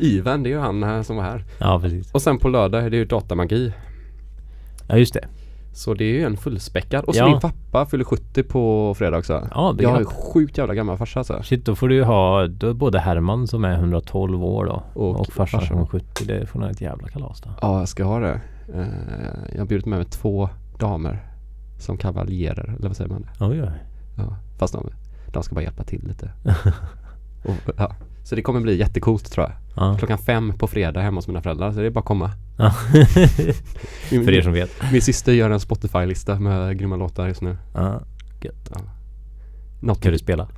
Even, 0.00 0.42
det 0.42 0.48
är 0.48 0.52
ju 0.52 0.58
han 0.58 0.82
här 0.82 1.02
som 1.02 1.16
var 1.16 1.22
här. 1.22 1.44
Ja, 1.58 1.80
precis. 1.80 2.12
Och 2.12 2.22
sen 2.22 2.38
på 2.38 2.48
lördag 2.48 2.84
är 2.84 2.90
det 2.90 2.96
ju 2.96 3.04
datamagi. 3.04 3.72
Ja, 4.88 4.96
just 4.96 5.14
det. 5.14 5.28
Så 5.76 5.94
det 5.94 6.04
är 6.04 6.12
ju 6.12 6.22
en 6.24 6.36
fullspäckad. 6.36 7.04
Och 7.04 7.14
så 7.14 7.20
Ja. 7.20 7.26
din 7.28 7.40
pappa 7.40 7.86
fyller 7.86 8.04
70 8.04 8.42
på 8.42 8.94
fredag 8.98 9.18
också. 9.18 9.48
Ja, 9.54 9.74
det 9.78 9.82
jag 9.82 9.92
är 10.00 10.04
klart. 10.04 10.14
sjukt 10.32 10.58
jävla 10.58 10.74
gammal 10.74 10.96
farsa 10.98 11.20
alltså. 11.20 11.42
Shit, 11.42 11.64
då 11.64 11.74
får 11.74 11.88
du 11.88 11.94
ju 11.94 12.02
ha 12.04 12.46
då 12.46 12.68
är 12.70 12.74
både 12.74 12.98
Herman 12.98 13.46
som 13.46 13.64
är 13.64 13.74
112 13.74 14.44
år 14.44 14.64
då 14.64 14.82
Och 14.94 15.20
och, 15.20 15.26
farsan 15.26 15.60
farsan. 15.60 15.76
som 15.76 15.82
är 15.82 15.86
70. 15.86 16.24
Det 16.24 16.46
får 16.46 16.60
nog 16.60 16.70
ett 16.70 16.80
jävla 16.80 17.08
kalas 17.08 17.40
då. 17.40 17.50
Ja, 17.60 17.78
jag 17.78 17.88
ska 17.88 18.04
ha 18.04 18.18
det. 18.18 18.40
Eh, 18.74 18.84
jag 19.52 19.58
har 19.58 19.66
bjudit 19.66 19.86
med 19.86 19.98
mig 19.98 20.06
två 20.08 20.48
damer 20.78 21.18
som 21.78 21.96
kavaljerer, 21.96 22.74
eller 22.78 22.88
vad 22.88 22.96
säger 22.96 23.10
man? 23.10 23.26
Oj, 23.40 23.62
oj. 23.62 23.70
Ja, 24.16 24.36
fast 24.58 24.74
de, 24.74 24.90
de 25.32 25.42
ska 25.42 25.54
bara 25.54 25.62
hjälpa 25.64 25.84
till 25.84 26.04
lite. 26.08 26.30
och, 27.44 27.74
ja. 27.78 27.92
Så 28.26 28.34
det 28.34 28.42
kommer 28.42 28.60
bli 28.60 28.76
jättecoolt 28.76 29.32
tror 29.32 29.46
jag. 29.46 29.52
Ja. 29.76 29.96
Klockan 29.98 30.18
fem 30.18 30.52
på 30.58 30.66
fredag 30.66 31.00
hemma 31.00 31.18
hos 31.18 31.28
mina 31.28 31.42
föräldrar, 31.42 31.72
så 31.72 31.80
det 31.80 31.86
är 31.86 31.90
bara 31.90 32.00
att 32.00 32.06
komma. 32.06 32.30
ja. 32.58 32.74
Min, 34.10 34.24
För 34.24 34.32
er 34.32 34.42
som 34.42 34.52
vet. 34.52 34.70
min 34.92 35.02
syster 35.02 35.32
gör 35.32 35.50
en 35.50 35.60
Spotify-lista 35.60 36.40
med 36.40 36.78
grymma 36.78 36.96
låtar 36.96 37.26
just 37.28 37.42
nu. 37.42 37.56
Ja. 37.74 38.00
Gött. 38.42 38.70
Något 39.80 40.00
Kan 40.02 40.12
du 40.12 40.18
spela? 40.18 40.48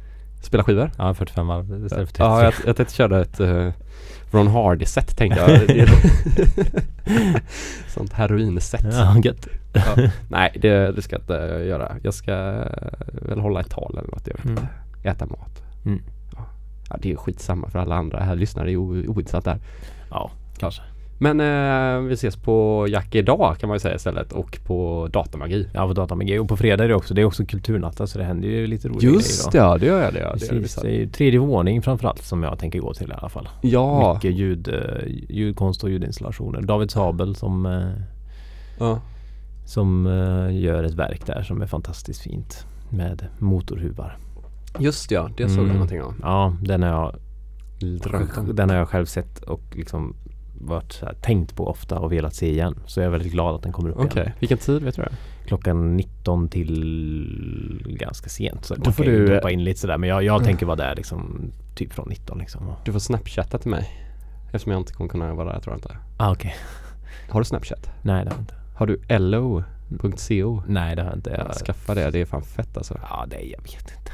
spela 0.43 0.65
skivor? 0.65 0.91
Ja, 0.99 1.15
45 1.15 1.47
varv 1.47 1.85
istället 1.85 2.09
för 2.09 2.17
30. 2.17 2.19
Ja, 2.19 2.45
jag, 2.45 2.55
jag 2.67 2.77
tänkte 2.77 2.95
köra 2.95 3.21
ett 3.23 3.41
uh, 3.41 3.71
Ron 4.31 4.47
Hardy-set 4.49 5.17
tänkte 5.17 5.41
jag. 5.41 5.89
Sånt 7.89 8.13
heroin-set. 8.13 8.85
Ja, 8.93 9.17
gött. 9.25 9.49
Ja. 9.73 9.83
Nej, 10.29 10.57
det, 10.63 10.93
det 10.93 11.03
ska 11.03 11.15
jag 11.17 11.23
inte 11.23 11.65
göra. 11.69 11.97
Jag 12.03 12.15
ska 12.15 12.35
väl 13.23 13.41
hålla 13.41 13.61
ett 13.61 13.71
tal 13.71 13.99
eller 13.99 14.11
något. 14.11 14.27
Jag 14.27 14.35
vet 14.37 14.45
Mm. 14.45 14.59
inte. 14.59 14.69
Äta 15.09 15.27
mat. 15.27 15.63
Mm. 15.87 16.03
Ja. 16.91 16.97
det 17.03 17.13
är 17.13 17.17
skitsamma 17.17 17.71
för 17.71 17.79
alla 17.79 17.95
andra 17.95 18.21
här 18.21 18.37
lyssnare. 18.37 18.67
Det 18.67 18.73
är 18.73 18.77
ointressant 18.77 19.45
där. 19.45 19.59
Ja, 20.11 20.31
kanske. 20.59 20.83
Men 21.21 21.41
eh, 21.41 22.01
vi 22.09 22.15
ses 22.15 22.37
på 22.37 22.87
Jack 22.89 23.15
idag 23.15 23.57
kan 23.59 23.69
man 23.69 23.75
ju 23.77 23.81
säga 23.81 23.95
istället 23.95 24.33
och 24.33 24.59
på 24.67 25.09
Datamagi. 25.13 25.69
Ja, 25.75 25.87
på 25.87 25.93
datamagi. 25.93 26.39
Och 26.39 26.49
på 26.49 26.57
fredag 26.57 26.85
är 26.85 26.89
det 26.89 26.95
också. 26.95 27.15
Det 27.15 27.21
är 27.21 27.25
också 27.25 27.45
kulturnatten 27.45 28.07
så 28.07 28.19
det 28.19 28.25
händer 28.25 28.49
ju 28.49 28.67
lite 28.67 28.89
roliga 28.89 29.11
Just 29.13 29.53
grejer 29.53 29.65
det, 29.65 29.69
ja 29.69 29.79
det 29.79 29.87
gör 29.87 30.03
jag 30.03 30.13
det. 30.15 30.21
Ja, 30.21 30.35
det, 30.35 30.51
är 30.51 30.55
det 30.55 30.61
Precis. 30.61 30.65
visst. 30.65 30.83
Det 30.83 31.03
är 31.03 31.07
tredje 31.07 31.39
våning 31.41 31.83
framförallt 31.83 32.25
som 32.25 32.43
jag 32.43 32.59
tänker 32.59 32.79
gå 32.79 32.95
till 32.95 33.11
i 33.11 33.15
alla 33.15 33.29
fall. 33.29 33.49
ja. 33.61 34.15
Mycket 34.15 34.33
ljud, 34.39 34.69
eh, 34.69 34.75
ljudkonst 35.29 35.85
och 35.85 35.91
ljudinstallationer. 35.91 36.61
David 36.63 36.91
Sabel 36.91 37.35
som, 37.35 37.67
eh, 37.67 37.89
ja. 38.79 39.01
som 39.67 40.07
eh, 40.07 40.61
gör 40.61 40.85
ett 40.85 40.95
verk 40.95 41.27
där 41.27 41.43
som 41.43 41.63
är 41.63 41.67
fantastiskt 41.67 42.21
fint. 42.21 42.67
Med 42.91 43.27
motorhuvar. 43.39 44.17
Just 44.81 45.11
ja, 45.11 45.31
det 45.37 45.49
såg 45.49 45.59
jag 45.59 45.65
Mm. 45.65 45.73
någonting 45.77 46.03
om. 46.03 46.15
Ja, 46.23 46.57
den 46.63 46.83
har 46.83 46.89
jag. 46.91 47.15
Den 48.57 48.71
har 48.71 48.77
jag 48.77 48.89
själv 48.89 49.07
sett 49.07 49.39
och 49.43 49.61
liksom 49.73 50.17
varit 50.61 50.99
här, 51.03 51.15
tänkt 51.23 51.57
på 51.57 51.69
ofta 51.69 51.99
och 51.99 52.13
velat 52.13 52.35
se 52.35 52.51
igen. 52.51 52.75
Så 52.87 53.01
jag 53.01 53.07
är 53.07 53.11
väldigt 53.11 53.33
glad 53.33 53.55
att 53.55 53.63
den 53.63 53.73
kommer 53.73 53.91
upp 53.91 53.97
Okej, 54.01 54.23
igen. 54.23 54.33
vilken 54.39 54.59
tid 54.59 54.83
vet 54.83 54.97
du 54.97 55.03
det? 55.03 55.13
Klockan 55.47 55.97
19 55.97 56.49
till 56.49 57.95
ganska 57.99 58.29
sent. 58.29 58.65
Så 58.65 58.75
Då 58.75 58.93
får 58.93 59.05
du- 59.05 59.27
droppa 59.27 59.51
in 59.51 59.65
lite 59.65 59.81
sådär. 59.81 59.99
Men 59.99 60.09
jag, 60.09 60.23
jag 60.23 60.45
tänker 60.45 60.67
vara 60.67 60.77
där 60.77 60.97
liksom 60.97 61.51
typ 61.75 61.93
från 61.93 62.09
19 62.09 62.39
liksom. 62.39 62.73
Du 62.85 62.93
får 62.93 62.99
snapchatta 62.99 63.59
till 63.59 63.71
mig. 63.71 63.89
Eftersom 64.47 64.73
jag 64.73 64.81
inte 64.81 64.93
kommer 64.93 65.11
kunna 65.11 65.35
vara 65.35 65.53
där 65.53 65.61
tror 65.61 65.73
jag 65.73 65.79
inte. 65.79 65.97
Ah, 66.17 66.33
okej. 66.33 66.55
Har 67.31 67.41
du 67.41 67.45
snapchat? 67.45 67.91
Nej 68.03 68.25
det 68.25 68.31
har 68.31 68.37
jag 68.37 68.43
inte. 68.43 68.55
Har 68.77 68.87
du 68.87 69.19
lo.co? 69.19 70.63
Nej 70.67 70.97
det 70.97 71.03
har 71.03 71.09
jag 71.09 71.19
inte. 71.19 71.31
Jag, 71.31 71.55
Skaffa 71.55 71.95
det, 71.95 72.11
det 72.11 72.21
är 72.21 72.25
fan 72.25 72.43
fett 72.43 72.77
alltså. 72.77 72.99
ja 73.11 73.27
det 73.31 73.41
jag 73.41 73.63
vet 73.63 73.93
inte. 73.99 74.13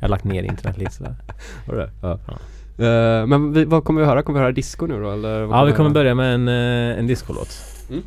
har 0.00 0.08
lagt 0.08 0.24
ner 0.24 0.42
internet 0.42 0.78
lite 0.78 0.92
sådär. 0.92 1.14
Har 1.66 1.74
du 1.74 1.80
det? 1.80 1.90
Ja. 2.02 2.18
Ja. 2.26 2.34
Eh, 2.80 3.26
men 3.26 3.52
vi, 3.52 3.64
vad 3.64 3.84
kommer 3.84 4.00
vi 4.00 4.06
höra? 4.06 4.22
Kommer 4.22 4.38
vi 4.38 4.42
höra 4.42 4.52
disco 4.52 4.86
nu 4.86 5.02
då 5.02 5.10
eller? 5.10 5.40
Ja 5.40 5.64
vi 5.64 5.72
kommer 5.72 5.90
börja 5.90 6.14
med 6.14 6.34
en, 6.34 6.48
eh, 6.48 6.98
en 6.98 7.06
discolåt. 7.06 7.48
Mm. 7.90 8.02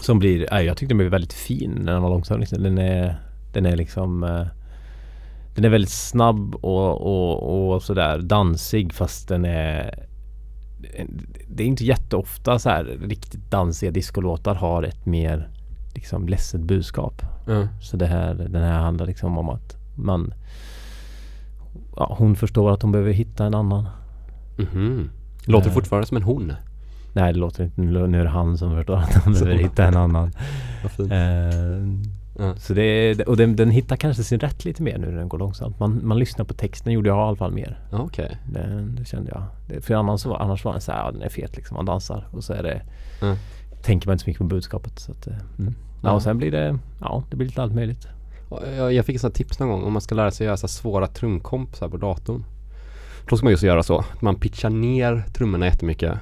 Som 0.00 0.18
blir, 0.18 0.48
nej, 0.50 0.66
jag 0.66 0.76
tyckte 0.76 0.90
den 0.90 0.98
blev 0.98 1.10
väldigt 1.10 1.32
fin 1.32 1.80
när 1.82 1.92
den 1.92 2.02
var 2.02 2.10
långsam. 2.10 2.40
Liksom. 2.40 2.62
Den 2.62 2.78
är, 2.78 3.16
den 3.52 3.66
är 3.66 3.76
liksom 3.76 4.22
eh, 4.22 4.46
Den 5.54 5.64
är 5.64 5.68
väldigt 5.68 5.90
snabb 5.90 6.54
och, 6.54 7.00
och, 7.00 7.74
och 7.74 7.82
sådär 7.82 8.18
dansig 8.18 8.92
fast 8.92 9.28
den 9.28 9.44
är 9.44 10.06
Det 11.48 11.62
är 11.62 11.66
inte 11.66 11.84
jätteofta 11.84 12.58
så 12.58 12.68
här 12.68 12.84
riktigt 12.84 13.50
dansiga 13.50 13.90
discolåtar 13.90 14.54
har 14.54 14.82
ett 14.82 15.06
mer 15.06 15.48
liksom 15.94 16.28
ledset 16.28 16.60
budskap. 16.60 17.22
Ja. 17.46 17.68
Så 17.80 17.96
det 17.96 18.06
här, 18.06 18.34
den 18.34 18.62
här 18.62 18.80
handlar 18.80 19.06
liksom 19.06 19.38
om 19.38 19.48
att 19.48 19.85
man 19.96 20.34
ja, 21.96 22.14
Hon 22.18 22.36
förstår 22.36 22.70
att 22.72 22.82
hon 22.82 22.92
behöver 22.92 23.12
hitta 23.12 23.44
en 23.46 23.54
annan. 23.54 23.88
Mhm. 24.56 25.10
Låter 25.46 25.68
Eh. 25.68 25.74
fortfarande 25.74 26.06
som 26.06 26.16
en 26.16 26.22
hon. 26.22 26.52
Nej 27.12 27.32
det 27.32 27.38
låter 27.38 27.64
inte, 27.64 27.80
nu 27.80 28.20
är 28.20 28.24
det 28.24 28.30
han 28.30 28.58
som 28.58 28.70
förstår 28.74 28.96
att 28.96 29.14
han 29.14 29.32
behöver 29.32 29.54
hitta 29.54 29.84
en 29.84 29.96
annan. 29.96 30.32
Vad. 30.98 31.12
Eh, 31.12 31.86
Ja. 32.38 32.56
Så 32.56 32.74
det 32.74 32.82
är, 32.82 33.28
och 33.28 33.36
den, 33.36 33.56
den 33.56 33.70
hittar 33.70 33.96
kanske 33.96 34.22
sin 34.24 34.40
rätt 34.40 34.64
lite 34.64 34.82
mer 34.82 34.98
nu 34.98 35.06
när 35.10 35.16
den 35.18 35.28
går 35.28 35.38
långsamt. 35.38 35.78
Man, 35.80 36.00
man 36.06 36.18
lyssnar 36.18 36.44
på 36.44 36.54
texten, 36.54 36.92
gjorde 36.92 37.08
jag 37.08 37.16
i 37.18 37.20
alla 37.20 37.36
fall 37.36 37.52
mer. 37.52 37.78
Okej. 37.92 38.36
Det, 38.52 38.86
det 38.98 39.04
kände 39.04 39.30
jag. 39.30 39.42
Det, 39.68 39.80
för 39.80 39.94
annars, 39.94 40.20
så, 40.20 40.34
annars 40.34 40.64
var 40.64 40.72
den 40.72 40.80
så 40.80 40.92
här, 40.92 40.98
ja, 41.04 41.10
den 41.12 41.22
är 41.22 41.28
fet 41.28 41.56
liksom. 41.56 41.74
Man 41.74 41.84
dansar 41.84 42.26
och 42.30 42.44
så 42.44 42.52
är 42.52 42.62
det 42.62 42.82
Ja. 43.20 43.36
Tänker 43.82 44.08
man 44.08 44.12
inte 44.14 44.24
så 44.24 44.30
mycket 44.30 44.38
på 44.40 44.44
budskapet. 44.46 44.98
Så 44.98 45.12
att, 45.12 45.26
eh, 45.26 45.34
mm. 45.58 45.74
Ja. 46.02 46.10
och 46.12 46.22
sen 46.22 46.38
blir 46.38 46.50
det, 46.50 46.78
ja 47.00 47.22
det 47.30 47.36
blir 47.36 47.46
lite 47.46 47.62
allt 47.62 47.74
möjligt. 47.74 48.08
Jag, 48.92 49.04
fick 49.06 49.14
ett 49.14 49.20
sånt 49.20 49.34
tips 49.34 49.58
någon 49.58 49.68
gång 49.68 49.82
om 49.84 49.92
man 49.92 50.02
ska 50.02 50.14
lära 50.14 50.30
sig 50.30 50.46
göra 50.46 50.56
så 50.56 50.68
svåra 50.68 51.06
trumkomp 51.06 51.76
så 51.76 51.84
här 51.84 51.90
på 51.90 51.96
datorn. 51.96 52.44
Då 53.28 53.36
ska 53.36 53.44
man 53.46 53.50
just 53.50 53.62
göra 53.62 53.82
så. 53.82 54.04
Man 54.20 54.34
pitchar 54.34 54.70
ner 54.70 55.24
trummorna 55.34 55.66
jättemycket. 55.66 56.18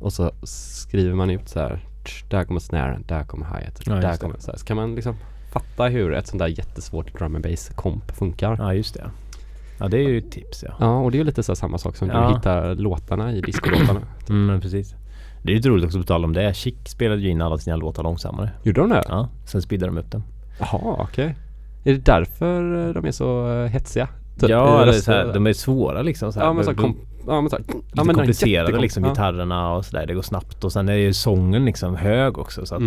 Och 0.00 0.12
så 0.12 0.30
skriver 0.42 1.14
man 1.14 1.30
ut 1.30 1.48
så 1.48 1.60
här. 1.60 1.80
"Tsch, 2.04 2.24
Där 2.30 2.44
kommer 2.44 2.60
snaren, 2.60 3.04
där 3.08 3.24
kommer 3.24 3.46
hi-hat, 3.46 3.80
Ja, 3.86 3.94
där 3.94 4.16
kommer 4.16 4.38
så 4.38 4.50
här. 4.50 4.58
Så 4.58 4.66
kan 4.66 4.76
man 4.76 4.94
liksom 4.94 5.14
fatta 5.52 5.84
hur 5.84 6.14
ett 6.14 6.26
sånt 6.26 6.38
där 6.38 6.46
jättesvårt 6.46 7.18
drum 7.18 7.34
and 7.34 7.44
bass 7.44 7.70
komp 7.74 8.10
funkar. 8.16 8.56
Ja 8.58 8.74
just 8.74 8.94
det. 8.94 9.10
Ja 9.78 9.88
det 9.88 9.96
är 9.98 10.08
ju 10.08 10.18
ett 10.18 10.30
tips 10.32 10.62
ja. 10.62 10.74
Ja, 10.80 10.98
och 10.98 11.10
det 11.10 11.16
är 11.16 11.18
ju 11.18 11.24
lite 11.24 11.42
så 11.42 11.56
samma 11.56 11.78
sak 11.78 11.96
som 11.96 12.08
Ja. 12.08 12.28
du 12.28 12.34
hittar 12.34 12.74
låtarna 12.74 13.32
i 13.32 13.40
discolåtarna. 13.40 14.00
Mm, 14.28 14.46
men 14.46 14.60
precis. 14.60 14.94
Det 15.42 15.52
är 15.52 15.56
lite 15.56 15.68
roligt 15.68 15.84
också 15.84 15.98
på 15.98 16.04
tal 16.04 16.24
om 16.24 16.32
det. 16.32 16.54
Chic 16.56 16.74
spelade 16.86 17.20
ju 17.20 17.28
in 17.28 17.42
alla 17.42 17.58
sina 17.58 17.76
låtar 17.76 18.02
långsammare. 18.02 18.50
Gjorde 18.62 18.80
de 18.80 18.90
det? 18.90 19.02
Ja, 19.08 19.28
sen 19.46 19.62
speedade 19.62 19.92
de 19.92 19.98
upp 19.98 20.10
dem. 20.10 20.22
Jaha, 20.58 20.96
okej. 20.98 21.36
Är 21.84 21.92
det 21.92 22.04
därför 22.04 22.88
eh, 22.88 22.94
de 22.94 23.04
är 23.04 23.10
så 23.10 23.52
eh, 23.52 23.66
hetsiga? 23.66 24.08
typ, 24.40 24.50
ja, 24.50 24.78
i 24.78 24.82
eller 24.82 24.92
så 24.92 25.12
här, 25.12 25.34
de 25.34 25.46
är 25.46 25.52
svåra 25.52 26.02
liksom. 26.02 26.32
Så 26.32 26.38
här, 26.40 26.46
Ja 26.46 26.52
men 26.52 26.64
så 26.64 26.70
här, 26.70 26.76
kom, 26.76 26.96
ja 27.26 27.40
men 27.40 27.50
så 27.50 27.56
här, 27.56 27.64
ja, 27.68 27.74
men 27.94 28.06
den 28.06 28.14
komplicerade 28.14 28.78
liksom 28.78 29.04
ja. 29.04 29.10
gitarrerna 29.10 29.72
och 29.72 29.84
sådär. 29.84 30.06
Det 30.06 30.14
går 30.14 30.22
snabbt 30.22 30.64
och 30.64 30.72
sen 30.72 30.88
är 30.88 30.94
ju 30.94 31.12
sången 31.12 31.64
liksom 31.64 31.96
hög 31.96 32.38
också 32.38 32.66
så 32.66 32.74
att 32.74 32.82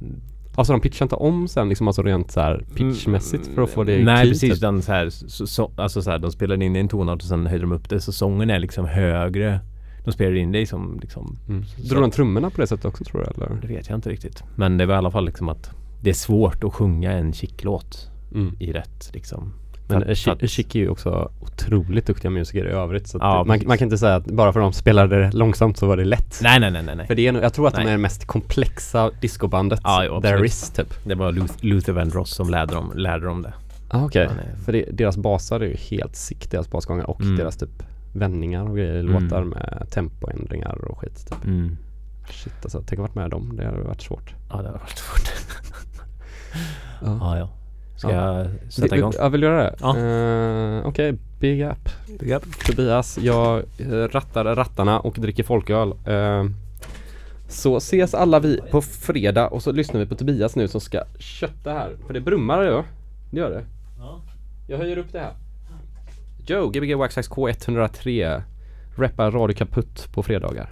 Mm. 0.00 0.20
Alltså 0.56 0.72
de 0.72 0.80
pitchar 0.80 1.04
inte 1.04 1.14
om 1.14 1.48
sen 1.48 1.68
liksom 1.68 1.88
alltså 1.88 2.02
rent 2.02 2.30
så 2.30 2.40
här 2.40 2.64
pitchmässigt 2.74 3.46
för 3.54 3.62
att 3.62 3.70
få 3.70 3.84
det 3.84 3.94
i 3.94 4.04
Nej 4.04 4.16
key, 4.16 4.30
precis, 4.30 4.50
typ. 4.50 4.56
utan 4.58 4.82
så 4.82 4.92
här, 4.92 5.10
så, 5.10 5.46
så, 5.46 5.70
alltså 5.76 6.02
så 6.02 6.10
här, 6.10 6.18
de 6.18 6.32
spelade 6.32 6.64
in 6.64 6.76
i 6.76 6.78
en 6.78 6.88
tonart 6.88 7.22
och 7.22 7.28
sen 7.28 7.46
höjde 7.46 7.64
de 7.64 7.72
upp 7.72 7.88
det 7.88 8.00
så 8.00 8.12
sången 8.12 8.50
är 8.50 8.58
liksom 8.58 8.86
högre. 8.86 9.60
De 10.04 10.12
spelade 10.12 10.38
in 10.38 10.52
det 10.52 10.66
som 10.66 10.98
liksom, 11.02 11.38
Mm. 11.48 11.64
Drog 11.88 12.02
de 12.02 12.10
trummorna 12.10 12.50
på 12.50 12.60
det 12.60 12.66
sättet 12.66 12.84
också 12.84 13.04
tror 13.04 13.20
du 13.20 13.26
eller? 13.26 13.60
det 13.60 13.66
vet 13.66 13.88
jag 13.88 13.98
inte 13.98 14.10
riktigt. 14.10 14.42
Men 14.56 14.76
det 14.76 14.86
var 14.86 14.94
i 14.94 14.98
alla 14.98 15.10
fall 15.10 15.24
liksom 15.24 15.48
att 15.48 15.70
det 16.04 16.10
är 16.10 16.14
svårt 16.14 16.64
att 16.64 16.72
sjunga 16.74 17.12
en 17.12 17.32
chicklåt 17.32 18.10
Mm. 18.34 18.56
i 18.58 18.72
rätt 18.72 19.10
liksom. 19.12 19.52
Men 19.88 20.14
Chic 20.14 20.66
är 20.74 20.78
ju 20.78 20.88
också 20.88 21.30
otroligt 21.40 22.06
duktiga 22.06 22.30
musiker 22.30 22.64
i 22.64 22.70
övrigt 22.70 23.08
så 23.08 23.18
Ja, 23.20 23.44
man, 23.44 23.60
man 23.66 23.78
kan 23.78 23.86
inte 23.86 23.98
säga 23.98 24.14
att 24.14 24.26
bara 24.26 24.52
för 24.52 24.60
att 24.60 24.64
de 24.64 24.72
spelade 24.72 25.30
långsamt 25.32 25.76
så 25.78 25.86
var 25.86 25.96
det 25.96 26.04
lätt. 26.04 26.40
Nej 26.42 26.60
nej 26.60 26.70
nej 26.70 26.82
nej. 26.96 27.06
För 27.06 27.14
det 27.14 27.26
är, 27.26 27.32
nog- 27.32 27.42
jag 27.42 27.54
tror 27.54 27.68
att 27.68 27.74
de 27.74 27.80
Nej. 27.80 27.88
är 27.88 27.92
det 27.92 27.98
mest 28.02 28.26
komplexa 28.26 29.10
discobandet 29.20 29.80
Ja, 29.84 30.04
jo, 30.04 30.20
there 30.20 30.46
is 30.46 30.70
typ. 30.70 31.04
Det 31.04 31.14
var 31.14 31.32
Luth- 31.32 31.58
Luther 31.64 31.92
Vandross 31.92 32.34
som 32.34 32.50
lärde 32.50 32.74
dem, 32.74 32.92
lärde 32.94 33.24
dem 33.26 33.42
det. 33.42 33.54
Ah, 33.88 34.04
Okej, 34.04 34.22
är- 34.22 34.56
för 34.64 34.72
det, 34.72 34.84
deras 34.92 35.16
basar 35.16 35.60
är 35.60 35.66
ju 35.66 35.76
helt 35.76 36.16
sick, 36.16 36.50
deras 36.50 36.70
basgångar 36.70 37.10
och 37.10 37.20
Mm. 37.20 37.36
deras 37.36 37.56
typ 37.56 37.82
vändningar 38.14 38.68
och 38.70 38.76
grejer 38.76 38.94
i 38.94 39.00
Mm. 39.00 39.12
låtar 39.24 39.44
med 39.44 39.86
tempoändringar 39.90 40.84
och 40.90 40.98
skit 40.98 41.26
typ. 41.28 41.44
Mm. 41.44 41.76
Shit 42.30 42.54
alltså, 42.62 42.78
tänk 42.86 42.92
att 42.92 42.98
varit 42.98 43.14
med 43.14 43.30
dem, 43.30 43.56
det 43.56 43.64
hade 43.64 43.80
varit 43.82 44.02
svårt. 44.02 44.34
Ja 44.50 44.56
det 44.62 44.68
har 44.68 44.72
varit 44.78 44.98
svårt. 44.98 45.32
Ja. 47.04 47.18
ja 47.20 47.38
ja. 47.38 47.48
Ska 47.96 48.10
Ja. 48.12 48.38
jag 48.38 48.72
sätta 48.72 48.96
igång? 48.96 49.12
Ja, 49.18 49.28
vill 49.28 49.42
göra 49.42 49.62
det? 49.62 49.74
Ja. 49.80 49.98
Eh, 49.98 50.86
Okej, 50.86 51.18
Big 51.40 51.60
Up. 51.62 51.88
Tobias, 52.66 53.18
jag 53.22 53.62
eh, 53.78 53.88
rattar 53.90 54.44
rattarna 54.44 55.00
och 55.00 55.14
dricker 55.18 55.42
folköl. 55.42 55.92
Eh, 56.06 56.44
så 57.48 57.76
ses 57.76 58.14
alla 58.14 58.40
vi 58.40 58.60
på 58.70 58.82
fredag 58.82 59.48
och 59.48 59.62
så 59.62 59.72
lyssnar 59.72 60.00
vi 60.00 60.06
på 60.06 60.14
Tobias 60.14 60.56
nu 60.56 60.68
som 60.68 60.80
ska 60.80 61.02
kötta 61.18 61.72
här. 61.72 61.96
För 62.06 62.14
det 62.14 62.20
brummar 62.20 62.62
ju. 62.62 62.82
Det 63.30 63.40
gör 63.40 63.50
det. 63.50 63.64
Jag 64.68 64.78
höjer 64.78 64.98
upp 64.98 65.12
det 65.12 65.18
här. 65.18 65.32
Joe, 66.46 66.68
Gbg 66.70 66.94
Waxax 66.94 67.30
K103. 67.30 68.42
Rappar 68.96 69.30
Radio 69.30 69.56
Kaputt 69.56 70.08
på 70.12 70.22
fredagar. 70.22 70.70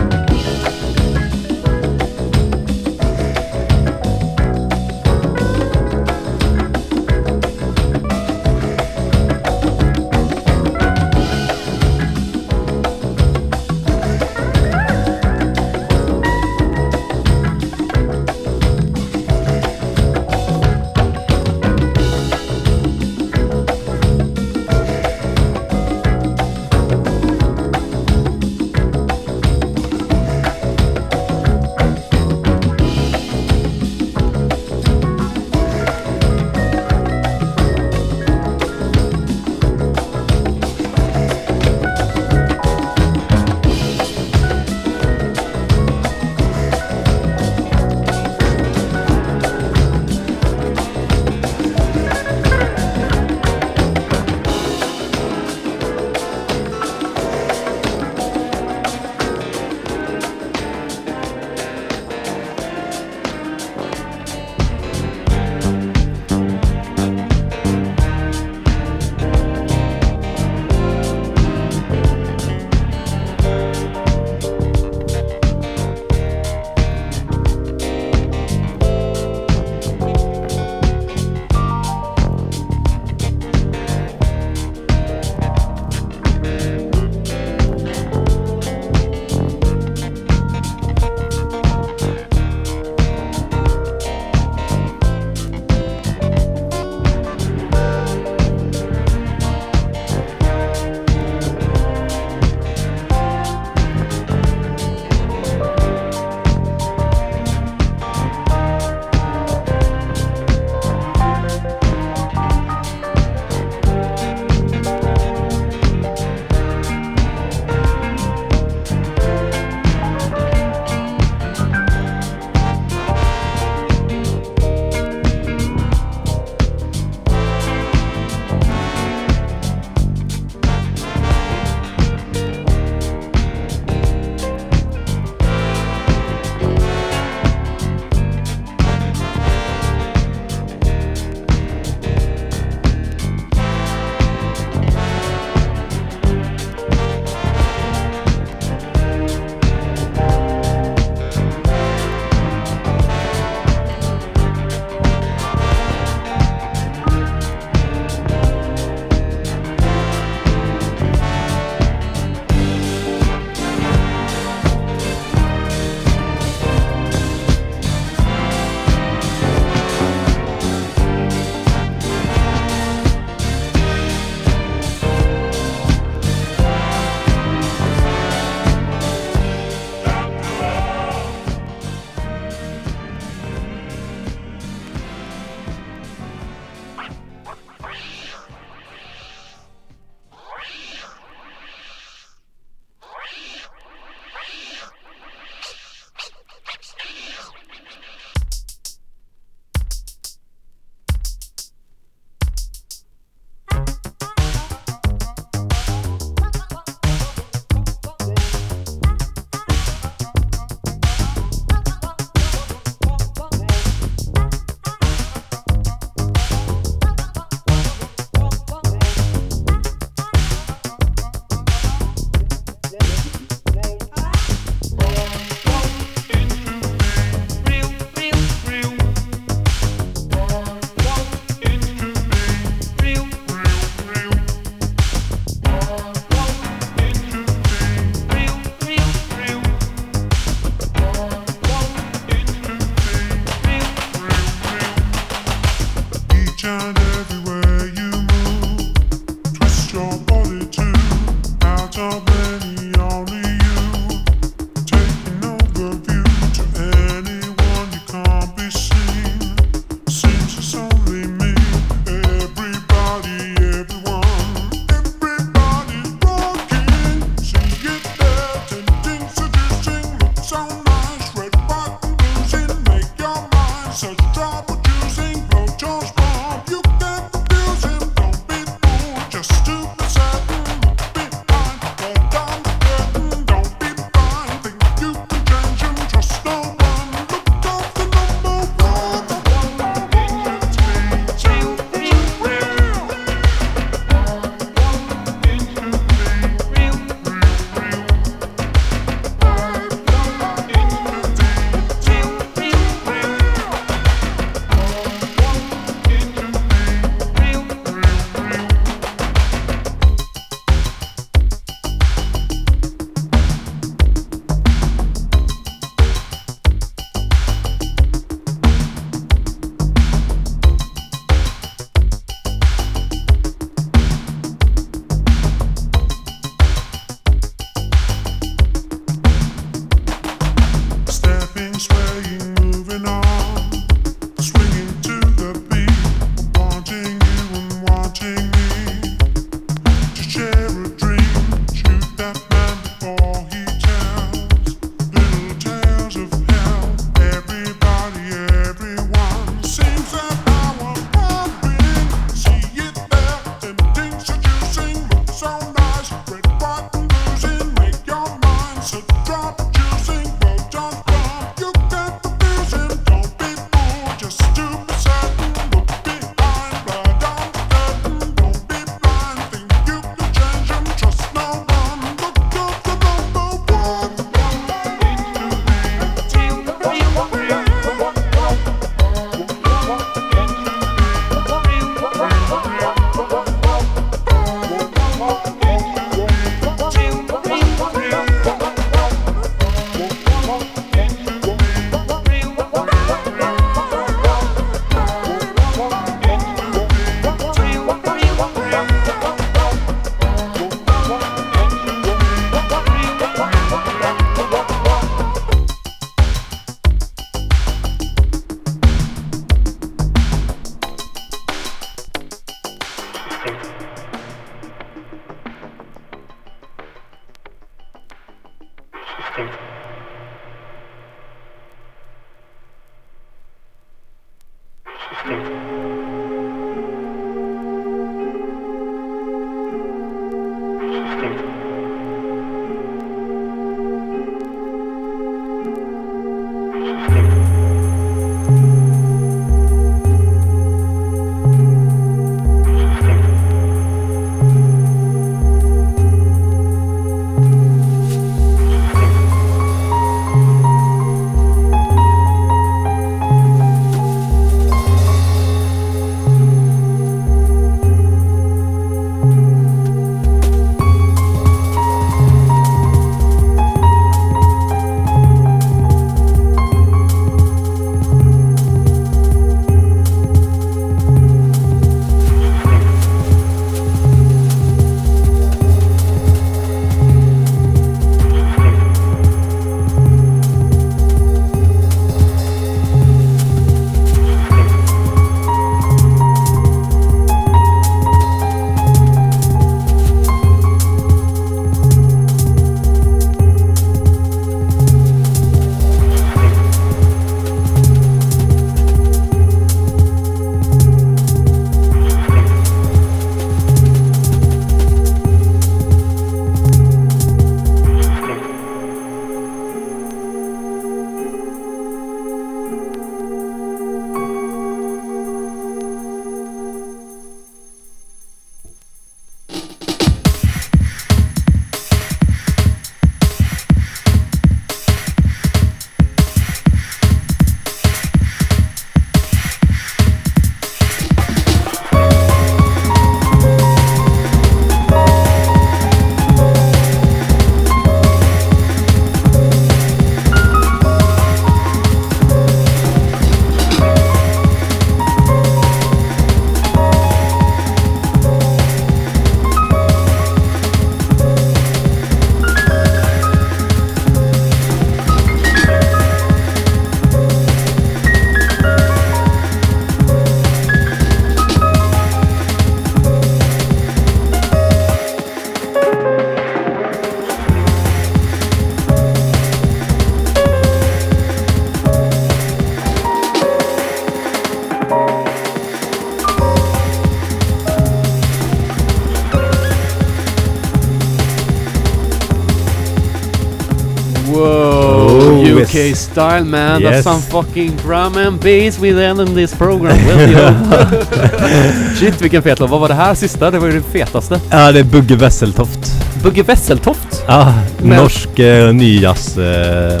Style 586.16 586.44
man. 586.44 586.82
Yes. 586.82 586.90
That's 586.90 587.02
some 587.02 587.20
fucking 587.20 587.76
drum 587.76 588.16
and 588.16 588.40
bass 588.40 588.78
with 588.78 588.98
end 588.98 589.20
in 589.20 589.34
this 589.34 589.54
program. 589.54 589.98
Will 590.06 590.30
you? 590.30 591.94
Shit 591.96 592.22
vilken 592.22 592.42
fet 592.42 592.60
låt. 592.60 592.70
Vad 592.70 592.80
var 592.80 592.88
det 592.88 592.94
här 592.94 593.14
sista? 593.14 593.50
Det 593.50 593.58
var 593.58 593.66
ju 593.66 593.72
det 593.72 593.82
fetaste. 593.82 594.40
Ja, 594.50 594.72
det 594.72 594.80
är 594.80 594.84
Bugge 594.84 595.16
Wesseltoft. 595.16 595.78
Bugge 596.22 596.42
Wesseltoft. 596.42 597.24
Ja, 597.26 597.54
Men- 597.78 597.96
norsk 597.96 598.38
eh, 598.38 598.72
nyjazz 598.72 599.38
eh, 599.38 600.00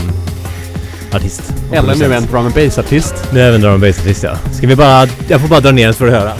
artist. 1.12 1.42
Eller 1.72 1.94
nu 1.94 2.14
en 2.14 2.26
drum 2.26 2.44
and 2.46 2.54
bass 2.54 2.78
artist. 2.78 3.14
Det 3.30 3.40
är 3.40 3.48
även 3.48 3.60
drum 3.60 3.72
and 3.72 3.82
bass 3.82 3.98
artist 4.00 4.22
ja. 4.22 4.36
Ska 4.52 4.66
vi 4.66 4.76
bara... 4.76 5.06
Jag 5.28 5.40
får 5.40 5.48
bara 5.48 5.60
dra 5.60 5.70
ner 5.70 5.84
den 5.84 5.94
för 5.94 6.06
att 6.06 6.12
höra. 6.12 6.32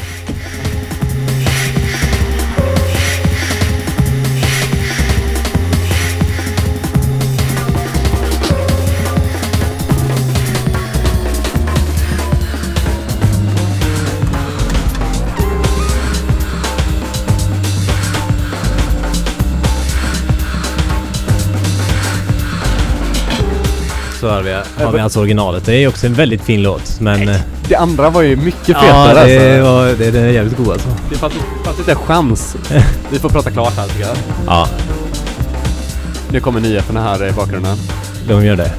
Så 24.27 24.33
har 24.33 24.43
vi, 24.43 24.53
har 24.85 24.93
vi 24.93 25.01
alltså 25.01 25.21
originalet. 25.21 25.65
Det 25.67 25.75
är 25.75 25.89
också 25.89 26.07
en 26.07 26.15
väldigt 26.15 26.43
fin 26.43 26.63
låt. 26.63 27.01
Men... 27.01 27.29
eh, 27.29 27.37
Det 27.69 27.77
andra 27.77 28.11
var 28.11 28.23
ju 28.23 28.37
mycket 28.37 28.69
Ja, 28.69 28.81
fetare 28.81 29.15
det, 29.27 29.61
alltså. 29.61 29.73
var, 29.73 29.87
det, 30.05 30.11
det 30.11 30.21
är 30.21 30.27
jävligt 30.29 30.57
god 30.57 30.73
alltså. 30.73 30.89
Det 31.11 31.17
fanns, 31.17 31.33
fanns 31.65 31.79
inte 31.79 31.93
en 31.93 31.99
chans. 31.99 32.57
Vi 33.11 33.19
får 33.19 33.29
prata 33.29 33.51
klart 33.51 33.77
här 33.77 33.87
tycker 33.89 34.01
jag. 34.01 34.17
Ja, 34.47 34.69
Nu 36.31 36.41
kommer 36.41 36.61
nyheterna 36.61 37.03
här 37.03 37.27
i 37.29 37.33
bakgrunden. 37.33 37.77
de 38.29 38.45
gör 38.45 38.57
det. 38.57 38.71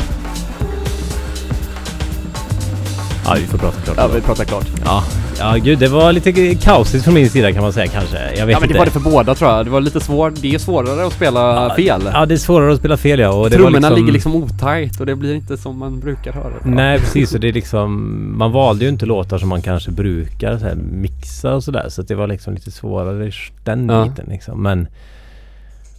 Ja, 3.26 3.36
vi 3.40 3.48
får 3.48 3.58
prata 3.58 3.82
klart. 3.82 3.98
Ja, 3.98 4.08
vi 4.16 4.22
pratar 4.22 4.44
klart. 4.46 4.66
Ja, 4.86 5.04
ja 5.40 5.56
gud 5.64 5.80
det 5.80 5.88
var 5.88 6.14
lite 6.14 6.56
kaosigt 6.56 7.04
från 7.04 7.14
min 7.14 7.30
sida 7.30 7.54
kan 7.54 7.62
man 7.62 7.74
säga 7.74 7.88
kanske. 7.88 8.18
Jag 8.38 8.46
vet 8.46 8.54
Ja 8.54 8.60
men 8.60 8.60
det 8.60 8.66
inte. 8.66 8.78
var 8.78 8.86
det 8.86 8.92
för 8.92 9.00
båda 9.00 9.36
tror 9.36 9.52
jag. 9.52 9.66
Det 9.66 9.70
var 9.72 9.82
lite 9.82 10.00
svårt. 10.00 10.34
Det 10.42 10.54
är 10.54 10.60
svårare 10.60 11.08
att 11.08 11.14
spela 11.14 11.76
fel. 11.76 12.02
Ja, 12.14 12.26
det 12.26 12.34
är 12.34 12.38
svårare 12.38 12.74
att 12.74 12.80
spela 12.80 12.98
fel 12.98 13.20
ja. 13.20 13.30
Och 13.30 13.50
det 13.50 13.56
Trummorna 13.56 13.90
var 13.90 13.98
ligger 13.98 14.12
liksom 14.12 14.36
otajt 14.36 15.00
och 15.00 15.06
det 15.06 15.16
blir 15.16 15.34
inte 15.36 15.58
som 15.58 15.78
man 15.80 16.00
brukar 16.00 16.34
höra. 16.34 16.54
Nej 16.66 17.00
precis 17.00 17.34
och 17.34 17.40
det 17.40 17.48
är 17.48 17.54
liksom 17.54 18.14
Man 18.38 18.52
valde 18.52 18.84
ju 18.86 18.90
inte 18.90 19.06
låtar 19.06 19.38
som 19.38 19.50
man 19.50 19.62
kanske 19.62 19.92
brukar 19.92 20.58
så 20.58 20.66
här, 20.66 20.76
mixa 20.76 21.56
och 21.56 21.64
sådär 21.64 21.86
så 21.90 22.02
att 22.02 22.08
det 22.08 22.16
var 22.16 22.28
liksom 22.28 22.54
lite 22.54 22.72
svårare 22.72 23.32
den 23.64 23.90
Ja. 23.90 24.06
biten 24.06 24.26
liksom 24.30 24.64
men 24.64 24.88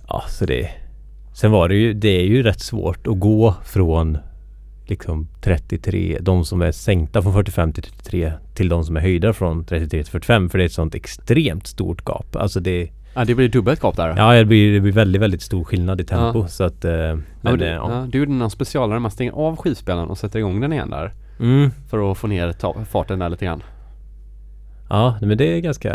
Ja 0.09 0.23
så 0.29 0.45
det 0.47 0.69
Sen 1.35 1.51
var 1.51 1.69
det 1.69 1.75
ju 1.75 1.95
Det 1.95 2.09
är 2.21 2.25
ju 2.25 2.43
rätt 2.43 2.61
svårt 2.61 3.07
att 3.07 3.21
gå 3.21 3.55
från 3.65 4.19
Liksom 4.91 5.29
33 5.41 6.19
De 6.21 6.45
som 6.45 6.63
är 6.63 6.73
sänkta 6.73 7.23
från 7.23 7.33
45 7.33 7.73
till 7.73 7.83
33 7.83 8.33
Till 8.55 8.69
de 8.69 8.85
som 8.85 8.97
är 8.97 9.01
höjda 9.01 9.33
från 9.33 9.65
33 9.65 10.03
till 10.03 10.13
45 10.13 10.51
för 10.51 10.59
det 10.59 10.65
är 10.65 10.67
ett 10.67 10.73
sånt 10.73 10.95
extremt 10.95 11.67
stort 11.67 12.05
gap 12.07 12.37
Alltså 12.37 12.61
det 12.61 12.91
Ja 13.15 13.25
det 13.25 13.35
blir 13.35 13.49
dubbelt 13.49 13.83
gap 13.83 13.97
där. 13.97 14.15
Ja 14.17 14.33
det 14.33 14.45
blir, 14.45 14.73
det 14.73 14.81
blir 14.81 14.93
väldigt 14.93 15.23
väldigt 15.23 15.43
stor 15.43 15.65
skillnad 15.65 16.01
i 16.01 16.05
tempo 16.05 16.41
Ja. 16.41 16.49
så 16.49 16.65
att 16.65 16.85
eh, 16.85 16.93
Ja, 16.93 17.15
Men 17.15 17.25
men 17.43 17.59
du, 17.59 17.65
eh, 17.67 17.73
ja. 17.73 17.93
ja. 17.93 18.07
du 18.11 18.19
gjorde 18.19 18.33
någon 18.33 18.51
specialare, 18.51 18.99
man 18.99 19.11
stänger 19.11 19.33
av 19.33 19.57
skivspelaren 19.57 20.09
och 20.09 20.19
sätter 20.19 20.39
igång 20.39 20.61
den 20.61 20.73
igen 20.73 20.91
där. 20.91 21.15
Mm. 21.41 21.71
För 21.91 22.13
att 22.13 22.19
få 22.19 22.27
ner 22.27 22.85
farten 22.85 23.19
där 23.19 23.29
lite 23.29 23.45
grann. 23.45 23.63
Ja, 24.91 25.19
men 25.21 25.39
det 25.39 25.57
är 25.57 25.61
ganska... 25.61 25.95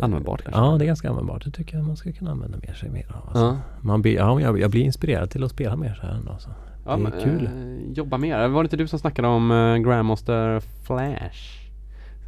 Användbart 0.00 0.42
kanske? 0.42 0.60
Ja, 0.60 0.76
det 0.78 0.84
är 0.84 0.86
ganska 0.86 1.08
användbart. 1.08 1.44
Det 1.44 1.50
tycker 1.50 1.76
jag 1.76 1.86
man 1.86 1.96
ska 1.96 2.12
kunna 2.12 2.30
använda 2.30 2.58
mer 2.66 2.74
sig 2.74 2.90
mer 2.90 3.06
av. 3.08 3.28
Alltså. 3.28 3.44
Ja. 3.44 3.58
Man 3.80 4.02
blir, 4.02 4.14
ja, 4.16 4.40
jag, 4.40 4.60
jag 4.60 4.70
blir 4.70 4.82
inspirerad 4.82 5.30
till 5.30 5.44
att 5.44 5.50
spela 5.50 5.76
mer 5.76 5.94
så 6.00 6.06
här 6.06 6.14
ändå. 6.14 6.32
Alltså. 6.32 6.50
Ja, 6.84 6.96
det 6.96 7.02
är 7.02 7.10
men, 7.10 7.12
kul. 7.22 7.44
Eh, 7.44 7.92
jobba 7.92 8.18
mer. 8.18 8.48
Var 8.48 8.62
det 8.62 8.66
inte 8.66 8.76
du 8.76 8.86
som 8.86 8.98
snackade 8.98 9.28
om 9.28 9.50
eh, 9.50 9.76
Grandmaster 9.76 10.60
Flash? 10.60 11.60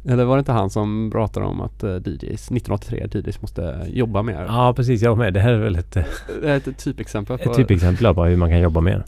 Eller 0.05 0.23
var 0.23 0.35
det 0.35 0.39
inte 0.39 0.51
han 0.51 0.69
som 0.69 1.09
pratade 1.11 1.45
om 1.45 1.61
att 1.61 1.83
eh, 1.83 1.95
DJs, 1.95 2.51
1983 2.51 3.07
DJs 3.11 3.41
måste 3.41 3.87
jobba 3.87 4.23
mer? 4.23 4.45
Ja, 4.47 4.73
precis. 4.75 5.01
Jag 5.01 5.17
med. 5.17 5.33
Det 5.33 5.39
här 5.39 5.53
är 5.53 5.59
väl 5.59 5.75
ett, 5.75 5.95
eh, 5.95 6.51
ett 6.51 6.77
typexempel 6.77 7.37
på... 7.37 7.49
ett 7.49 7.55
typexempel 7.55 8.13
på 8.13 8.25
hur 8.25 8.37
man 8.37 8.49
kan 8.49 8.59
jobba 8.59 8.81
mer. 8.81 9.03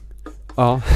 Ja. 0.55 0.81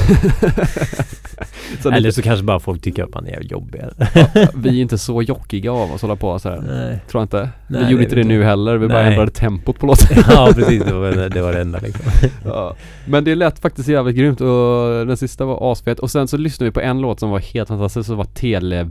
Så 1.82 1.88
Eller 1.88 2.00
lite, 2.00 2.12
så 2.12 2.22
kanske 2.22 2.44
bara 2.44 2.60
folk 2.60 2.82
tycker 2.82 3.04
att 3.04 3.14
man 3.14 3.26
är 3.26 3.40
jobbig. 3.40 3.80
vi 4.54 4.68
är 4.68 4.82
inte 4.82 4.98
så 4.98 5.22
jockiga 5.22 5.72
av 5.72 5.92
oss 5.92 6.02
hålla 6.02 6.16
på 6.16 6.38
så 6.38 6.48
här. 6.48 6.60
Nej. 6.60 7.00
Tror 7.10 7.20
jag 7.20 7.24
inte. 7.24 7.48
Nej, 7.68 7.84
vi 7.84 7.90
gjorde 7.90 8.04
inte 8.04 8.16
det 8.16 8.24
nu 8.24 8.44
heller, 8.44 8.76
vi 8.76 8.88
bara 8.88 9.02
Nej. 9.02 9.12
ändrade 9.12 9.30
tempot 9.30 9.78
på 9.78 9.86
låten. 9.86 10.16
ja 10.30 10.52
precis, 10.54 10.84
det 10.84 10.92
var 10.92 11.28
det, 11.28 11.42
var 11.42 11.52
det 11.52 11.60
enda 11.60 11.78
liksom. 11.78 12.04
ja. 12.44 12.76
Men 13.06 13.24
det 13.24 13.34
lät 13.34 13.58
faktiskt 13.58 13.88
jävligt 13.88 14.16
grymt 14.16 14.40
och 14.40 15.06
den 15.06 15.16
sista 15.16 15.44
var 15.44 15.72
asfet 15.72 15.98
och 15.98 16.10
sen 16.10 16.28
så 16.28 16.36
lyssnade 16.36 16.70
vi 16.70 16.74
på 16.74 16.80
en 16.80 17.00
låt 17.00 17.20
som 17.20 17.30
var 17.30 17.38
helt 17.38 17.68
fantastisk 17.68 18.06
som 18.06 18.16
var 18.16 18.24
Tele... 18.24 18.90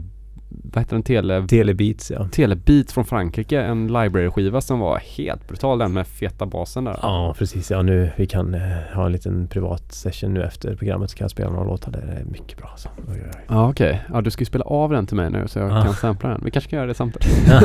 Vad 0.72 0.82
heter 0.82 0.96
den? 0.96 1.02
Tele... 1.02 1.46
Telebeats 1.48 2.10
ja. 2.10 2.28
Telebeat 2.32 2.92
från 2.92 3.04
Frankrike, 3.04 3.60
en 3.62 3.86
library-skiva 3.86 4.60
som 4.60 4.78
var 4.80 4.98
helt 5.16 5.48
brutal 5.48 5.78
den 5.78 5.92
med 5.92 6.06
feta 6.06 6.46
basen 6.46 6.84
där. 6.84 6.98
Ja 7.02 7.34
precis, 7.38 7.70
ja 7.70 7.82
nu 7.82 8.10
vi 8.16 8.26
kan 8.26 8.54
eh, 8.54 8.60
ha 8.94 9.06
en 9.06 9.12
liten 9.12 9.46
privat 9.46 9.92
session 9.92 10.34
nu 10.34 10.42
efter 10.42 10.76
programmet 10.76 11.10
så 11.10 11.16
kan 11.16 11.24
jag 11.24 11.30
spela 11.30 11.50
några 11.50 11.64
låtar 11.64 11.92
där. 11.92 12.00
Det 12.06 12.20
är 12.20 12.24
mycket 12.24 12.58
bra 12.58 12.68
alltså. 12.72 12.88
Ja 13.48 13.70
okej, 13.70 14.00
ja 14.12 14.20
du 14.20 14.30
ska 14.30 14.40
ju 14.40 14.46
spela 14.46 14.64
av 14.64 14.90
den 14.90 15.06
till 15.06 15.16
mig 15.16 15.30
nu 15.30 15.48
så 15.48 15.58
jag 15.58 15.70
Ja. 15.70 15.82
kan 15.82 15.94
sampla 15.94 16.28
den. 16.28 16.40
Vi 16.44 16.50
kanske 16.50 16.70
kan 16.70 16.76
göra 16.76 16.86
det 16.88 16.94
samtidigt. 16.94 17.48
Ja. 17.48 17.60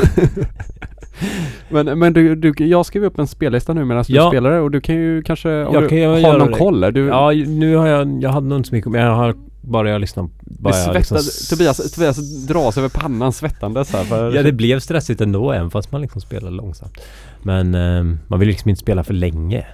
men 1.68 1.98
men 1.98 2.12
du, 2.12 2.34
du, 2.34 2.54
jag 2.64 2.86
skrev 2.86 3.04
upp 3.04 3.18
en 3.18 3.26
spellista 3.26 3.72
nu 3.72 3.84
medan 3.84 4.04
du 4.08 4.14
Ja. 4.14 4.30
spelar 4.30 4.50
det 4.50 4.60
och 4.60 4.70
du 4.70 4.80
kan 4.80 4.94
ju 4.94 5.22
kanske, 5.22 5.64
om 5.64 5.74
Jag 5.74 5.82
du 5.82 5.88
kan 5.88 6.24
har 6.24 6.38
någon 6.38 6.50
det. 6.52 6.58
koll 6.58 6.80
där, 6.80 6.92
du 6.92 7.06
Ja 7.06 7.30
nu 7.46 7.76
har 7.76 7.86
jag, 7.86 8.22
jag 8.22 8.30
hade 8.30 8.46
nog 8.46 8.58
inte 8.58 8.68
så 8.68 8.74
mycket 8.74 8.90
men 8.90 9.00
jag 9.00 9.14
har 9.14 9.34
bara 9.66 9.90
jag 9.90 10.00
lyssnat 10.00 10.30
bara 10.40 10.76
jag 10.76 10.94
liksom 10.94 11.18
Tobias, 11.50 11.92
Tobias 11.92 12.46
dras 12.46 12.78
över 12.78 12.88
pannan 12.88 13.32
svettandes 13.32 13.92
här 13.92 14.04
för 14.04 14.34
Ja 14.34 14.42
det 14.42 14.52
blev 14.52 14.80
stressigt 14.80 15.20
ändå 15.20 15.52
även 15.52 15.70
fast 15.70 15.92
man 15.92 16.00
liksom 16.00 16.20
spelar 16.20 16.50
långsamt. 16.50 17.00
Men 17.42 17.74
eh, 17.74 18.18
man 18.28 18.40
vill 18.40 18.48
liksom 18.48 18.68
inte 18.68 18.80
spela 18.80 19.04
för 19.04 19.14
länge 19.14 19.66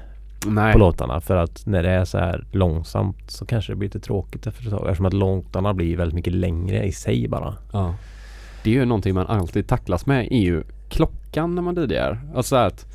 Nej. 0.47 0.73
på 0.73 0.78
låtarna 0.78 1.20
för 1.20 1.36
att 1.36 1.66
när 1.66 1.82
det 1.82 1.90
är 1.90 2.05
så 2.05 2.19
här 2.19 2.44
långsamt 2.52 3.31
så 3.31 3.47
kanske 3.47 3.73
det 3.73 3.77
blir 3.77 3.89
lite 3.89 4.01
tråkigt 4.01 4.47
efter 4.47 4.64
ett 4.64 4.70
tag 4.70 4.86
eftersom 4.86 5.06
att 5.06 5.12
låtarna 5.12 5.74
blir 5.74 5.97
väldigt 5.97 6.14
mycket 6.14 6.32
längre 6.32 6.85
i 6.85 6.93
sig 6.93 7.28
bara. 7.28 7.55
Ja. 7.73 7.94
Det 8.64 8.70
är 8.70 8.74
ju 8.74 8.85
någonting 8.85 9.14
man 9.14 9.27
alltid 9.27 9.66
tacklas 9.66 10.06
med 10.06 10.32
är 10.32 10.40
ju 10.40 10.62
klockan 10.89 11.55
när 11.55 11.62
man 11.62 11.74
DJar. 11.74 12.20
Alltså 12.35 12.56
att 12.56 12.91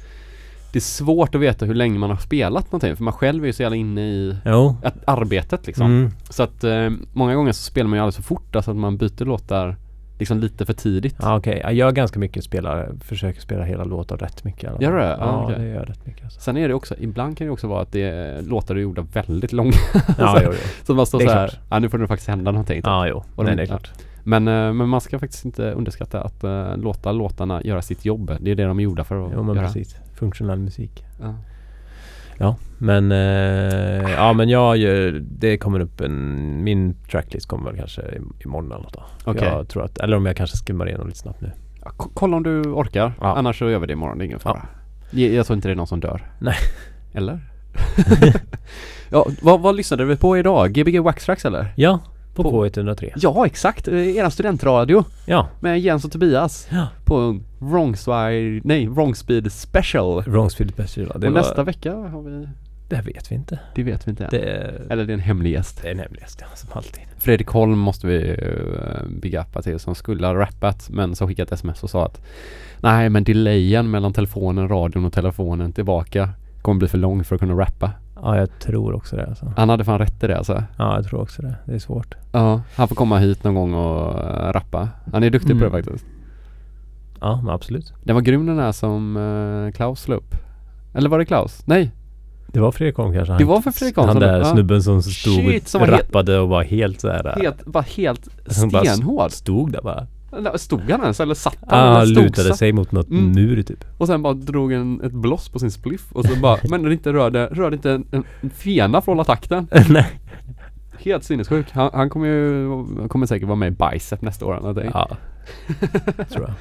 det 0.78 0.80
är 0.80 0.82
svårt 0.82 1.36
att 1.36 1.42
veta 1.42 1.66
hur 1.66 1.74
länge 1.76 2.00
man 2.00 2.10
har 2.10 2.18
spelat 2.18 2.66
någonting 2.72 2.96
för 2.96 3.04
man 3.04 3.14
själv 3.14 3.44
är 3.44 3.48
ju 3.48 3.54
så 3.54 3.62
jävla 3.62 3.76
inne 3.76 4.02
i 4.02 4.36
Jo. 4.46 4.76
att 4.84 4.96
arbetet 5.06 5.68
liksom. 5.68 5.86
Mm. 5.86 6.12
Så 6.30 6.44
att 6.44 6.64
eh, 6.64 6.90
många 7.14 7.36
gånger 7.36 7.52
så 7.52 7.64
spelar 7.64 7.88
man 7.90 7.98
ju 7.98 8.02
alldeles 8.02 8.16
för 8.16 8.24
fort, 8.24 8.56
alltså 8.56 8.72
att 8.72 8.78
man 8.78 8.98
byter 8.98 9.26
låtar 9.26 9.76
liksom 10.20 10.40
lite 10.40 10.66
för 10.66 10.74
tidigt. 10.74 11.16
Ja 11.22 11.38
okej, 11.38 11.60
jag 11.64 11.74
gör 11.74 11.92
ganska 11.92 12.20
mycket 12.20 12.44
spelare, 12.44 12.90
försöker 13.02 13.42
spela 13.42 13.64
hela 13.64 13.84
låtar 13.84 14.18
rätt 14.18 14.44
mycket 14.44 14.70
fall. 14.72 14.82
Gör 14.84 14.92
du 14.92 14.98
det? 14.98 15.04
Ja, 15.04 15.18
Ja, 15.20 15.44
okej. 15.44 15.56
det 15.60 15.68
gör 15.68 15.76
jag 15.76 15.90
rätt 15.90 16.06
mycket 16.06 16.24
alltså. 16.24 16.40
Sen 16.40 16.58
är 16.58 16.68
det 16.68 16.74
också, 16.74 16.96
ibland 17.00 17.38
kan 17.38 17.48
det 17.48 17.54
också 17.54 17.68
vara 17.68 17.82
att 17.82 17.92
det 17.92 18.02
är 18.02 18.42
låtar 18.42 18.76
är 18.76 18.80
gjorda 18.80 19.02
väldigt 19.14 19.54
långa. 19.54 19.72
Ja, 20.18 20.40
jo, 20.44 20.50
jo. 20.54 20.58
så 20.84 20.94
man 20.96 21.06
står 21.06 21.20
så 21.20 21.30
här, 21.30 21.60
ja 21.70 21.80
nu 21.80 21.90
får 21.90 21.98
det 21.98 22.08
faktiskt 22.08 22.30
hända 22.30 22.52
någonting. 22.52 22.76
typ. 22.78 22.86
Ja, 22.86 23.08
jo. 23.08 23.24
Och 23.36 23.44
Nej, 23.46 23.52
de- 23.52 23.56
det 23.58 23.64
är 23.64 23.68
klart. 23.68 23.92
Men, 24.24 24.48
eh, 24.48 24.74
men 24.74 24.90
man 24.90 25.02
ska 25.02 25.20
faktiskt 25.20 25.46
inte 25.46 25.72
underskatta 25.72 26.22
att 26.22 26.44
uh, 26.44 26.78
låta 26.78 27.12
låtarna 27.12 27.64
göra 27.64 27.82
sitt 27.82 28.06
jobb. 28.06 28.32
Det 28.40 28.52
är 28.52 28.56
det 28.56 28.64
de 28.66 28.80
är 28.80 28.84
gjorda 28.84 29.04
för 29.04 29.26
att 29.26 29.32
Jo 29.36 29.44
men 29.44 29.56
göra. 29.56 29.66
precis. 29.66 29.96
Funktionell 30.18 30.60
musik. 30.60 31.06
Ja. 31.22 31.36
Ja, 32.40 32.56
men 32.78 33.12
eh, 33.12 34.12
ja 34.12 34.34
men 34.34 34.50
jag 34.50 34.78
gör, 34.78 35.24
det 35.30 35.58
kommer 35.58 35.80
upp 35.80 36.02
en, 36.02 36.64
min 36.64 36.96
tracklist 37.12 37.48
kommer 37.48 37.72
väl 37.72 37.80
kanske 37.80 38.02
imorgon 38.46 38.72
eller 38.72 38.84
något 38.84 38.94
då. 38.94 39.04
Okej. 39.26 39.48
Jag 39.48 39.68
tror 39.68 39.86
att, 39.86 39.98
eller 39.98 40.18
om 40.18 40.26
jag 40.26 40.36
kanske 40.38 40.58
skimmar 40.58 40.88
igenom 40.88 41.08
lite 41.08 41.20
snabbt 41.20 41.42
nu. 41.42 41.52
Ja, 41.84 41.92
ko- 41.98 42.12
kolla 42.14 42.38
om 42.38 42.44
du 42.44 42.62
orkar. 42.62 43.14
Ja. 43.22 43.36
Annars 43.38 43.60
så 43.60 43.70
gör 43.70 43.80
vi 43.80 43.88
det 43.88 43.94
imorgon, 43.94 44.18
det 44.18 44.24
är 44.24 44.26
ingen 44.26 44.40
fara. 44.40 44.66
Jag, 45.12 45.34
jag 45.34 45.46
tror 45.46 45.56
inte 45.56 45.68
det 45.68 45.72
är 45.74 45.76
någon 45.76 45.88
som 45.88 46.00
dör. 46.00 46.32
Nej. 46.40 46.56
Eller? 47.14 47.40
ja, 49.10 49.26
vad, 49.42 49.62
vad 49.62 49.76
lyssnade 49.76 50.06
vi 50.06 50.16
på 50.16 50.38
idag? 50.38 50.72
Gbg 50.74 51.00
Wax 51.00 51.26
Tracks 51.26 51.46
eller? 51.46 51.74
Ja, 51.76 52.00
på, 52.44 52.52
På- 52.52 52.66
K103. 52.66 53.12
Ja, 53.16 53.46
exakt. 53.46 53.88
Eh, 53.88 54.18
Eran 54.18 54.32
studentradio 54.32 55.04
Ja, 55.26 55.48
med 55.60 55.80
Jens 55.80 56.06
och 56.06 56.12
Tobias. 56.12 56.68
Ja. 56.72 56.88
På 57.06 57.40
Wrongswire, 57.60 58.62
nej, 58.64 58.88
Wrongspeed 58.88 59.52
Special. 59.52 60.24
Wrongsfield 60.24 60.74
Special. 60.74 61.08
Det, 61.08 61.14
och 61.14 61.34
var, 61.34 61.40
nästa 61.40 61.64
vecka 61.64 61.96
har 61.96 62.22
vi, 62.22 62.48
det 62.90 63.02
vet 63.02 63.32
vi 63.32 63.36
inte. 63.36 63.60
det 63.76 63.84
vet 63.84 64.08
vi 64.08 64.10
inte 64.10 64.24
än. 64.24 64.30
Det 64.32 64.50
är, 64.50 64.82
Eller 64.90 65.06
det 65.06 65.12
är 65.12 65.14
en 65.14 65.20
hemlig 65.20 65.52
gäst. 65.52 65.80
det 65.82 65.88
är 65.88 65.92
en 65.92 66.00
hemligast 66.00 66.42
ja, 66.42 66.48
som 66.56 66.70
alltid. 66.74 67.04
Fredrik 67.18 67.48
Holm 67.48 67.80
måste 67.80 68.08
vi 68.08 68.18
uh, 69.24 69.62
till 69.62 69.80
som 69.80 69.96
skulle 69.96 70.28
ha 70.28 70.36
rappat 70.36 70.90
men 70.90 71.16
som 71.16 71.28
skickat 71.28 71.52
sms 71.52 71.84
och 71.84 71.90
sa 71.90 72.06
att 72.06 72.22
Nej 72.80 73.10
men 73.10 73.24
delayen 73.24 73.92
mellan 73.92 74.14
telefonen, 74.14 74.70
radion 74.70 75.06
och 75.06 75.14
telefonen 75.14 75.74
tillbaka 75.74 76.30
kommer 76.62 76.80
bli 76.80 76.88
för 76.88 76.98
lång 76.98 77.24
för 77.24 77.36
att 77.36 77.42
kunna 77.42 77.54
rappa. 77.54 77.92
Ja, 78.22 78.38
jag 78.38 78.60
tror 78.60 78.96
också 78.96 79.16
det 79.16 79.26
alltså. 79.26 79.54
Han 79.58 79.70
hade 79.70 79.84
fan 79.84 80.00
rätt 80.00 80.24
i 80.24 80.28
det 80.28 80.38
alltså. 80.38 80.64
Ja, 80.78 80.96
jag 80.96 81.06
tror 81.06 81.22
också 81.22 81.42
det. 81.42 81.56
Det 81.66 81.74
är 81.76 81.80
svårt. 81.80 82.16
Ja, 82.32 82.62
han 82.76 82.88
får 82.88 82.96
komma 82.96 83.18
hit 83.20 83.44
någon 83.44 83.56
gång 83.56 83.74
och 83.74 84.20
eh, 84.20 84.52
rappa. 84.54 84.90
Han 85.14 85.24
är 85.24 85.30
duktig 85.30 85.52
på 85.60 85.66
Mm. 85.66 85.72
det 85.72 85.84
faktiskt. 85.84 86.06
Ja, 87.22 87.42
men 87.44 87.54
absolut. 87.54 87.94
Det 88.04 88.14
var 88.14 88.22
grym 88.22 88.46
den 88.46 88.60
här 88.60 88.72
som 88.72 89.18
eh, 89.18 89.72
Klaus 89.76 90.08
la 90.08 90.16
upp. 90.16 90.36
Eller 90.94 91.10
var 91.10 91.20
det 91.20 91.26
Klaus? 91.26 91.62
Nej, 91.66 91.92
Det 92.48 92.60
var 92.60 92.72
Fredrik 92.72 92.98
Holm 92.98 93.14
kanske. 93.14 93.38
Det 93.38 93.44
var 93.46 93.62
för 93.62 93.72
Fredrik 93.72 93.96
Holm 93.96 94.08
Han 94.10 94.20
där 94.20 94.38
ja. 94.40 94.46
snubben 94.46 94.84
som 94.84 95.02
stod 95.02 95.34
Shit, 95.34 95.68
som 95.68 95.82
och 95.82 95.88
var 95.88 95.94
helt- 95.96 96.08
rappade 96.08 96.40
och 96.40 96.50
var 96.50 96.64
helt 96.64 97.02
såhär. 97.02 97.36
helt, 97.42 97.58
var 97.66 97.82
helt 97.82 98.28
Han 98.60 98.70
bara 98.72 98.86
stenhård. 98.86 99.32
Stod 99.32 99.72
där 99.72 99.82
bara. 99.82 100.08
Stod 100.56 100.92
han 100.92 101.02
ens 101.02 101.20
eller 101.20 101.34
satt 101.36 101.58
han? 101.68 101.80
Eller 101.80 101.98
han 101.98 102.10
lutade 102.10 102.48
satt? 102.48 102.58
sig 102.58 102.72
mot 102.74 102.92
något 102.92 103.10
Mm. 103.10 103.32
mur 103.32 103.64
typ. 103.64 103.86
Och 103.98 104.08
sen 104.08 104.22
bara 104.22 104.34
drog 104.34 104.72
en, 104.74 105.02
ett 105.02 105.12
bloss 105.14 105.50
på 105.50 105.60
sin 105.60 105.72
spliff 105.72 106.12
och 106.12 106.26
så 106.26 106.36
bara, 106.36 106.58
men 106.70 106.92
inte 106.92 107.14
rörde, 107.14 107.46
rörde 107.46 107.76
inte 107.76 107.92
en, 107.92 108.06
en 108.12 108.24
en 108.42 108.50
fena 108.50 109.00
hålla 109.00 109.24
takten. 109.24 109.68
Nej. 109.90 110.20
Helt 111.00 111.24
sinnessjuk. 111.24 111.68
Han, 111.72 111.90
han 111.94 112.10
kommer 112.10 112.28
ju, 112.28 112.70
han 113.00 113.10
kommer 113.10 113.26
säkert 113.26 113.48
vara 113.48 113.56
med 113.56 113.68
i 113.68 113.76
Bicep 113.92 114.22
nästa 114.22 114.46
år 114.46 114.52
eller 114.58 114.62
någonting. 114.68 114.92
Ja. 114.94 115.18
tror 116.30 116.46
jag. 116.48 116.54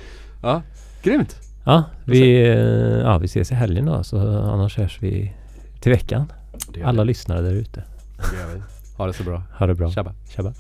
ja. 0.43 0.63
Grymt! 1.03 1.37
Ja, 1.65 1.85
vi, 2.05 2.47
ja, 3.05 3.19
vi 3.19 3.25
ses 3.25 3.51
i 3.53 3.55
helgen 3.55 3.87
då 3.87 4.03
så 4.05 4.19
annars 4.39 4.77
hörs 4.79 4.99
vi 5.03 5.33
till 5.81 5.93
veckan. 5.93 6.33
Alla 6.85 7.05
lyssnare 7.05 7.41
där 7.41 7.53
ute. 7.53 7.85
Det 8.17 8.37
gör 8.39 8.55
vi. 8.55 8.61
Ha 8.97 9.07
det 9.07 9.13
så 9.13 9.23
bra. 9.23 9.43
Ha 9.59 9.67
det 9.67 9.75
bra. 9.75 9.91
Tjabba. 9.91 10.13
Tjabba. 10.37 10.53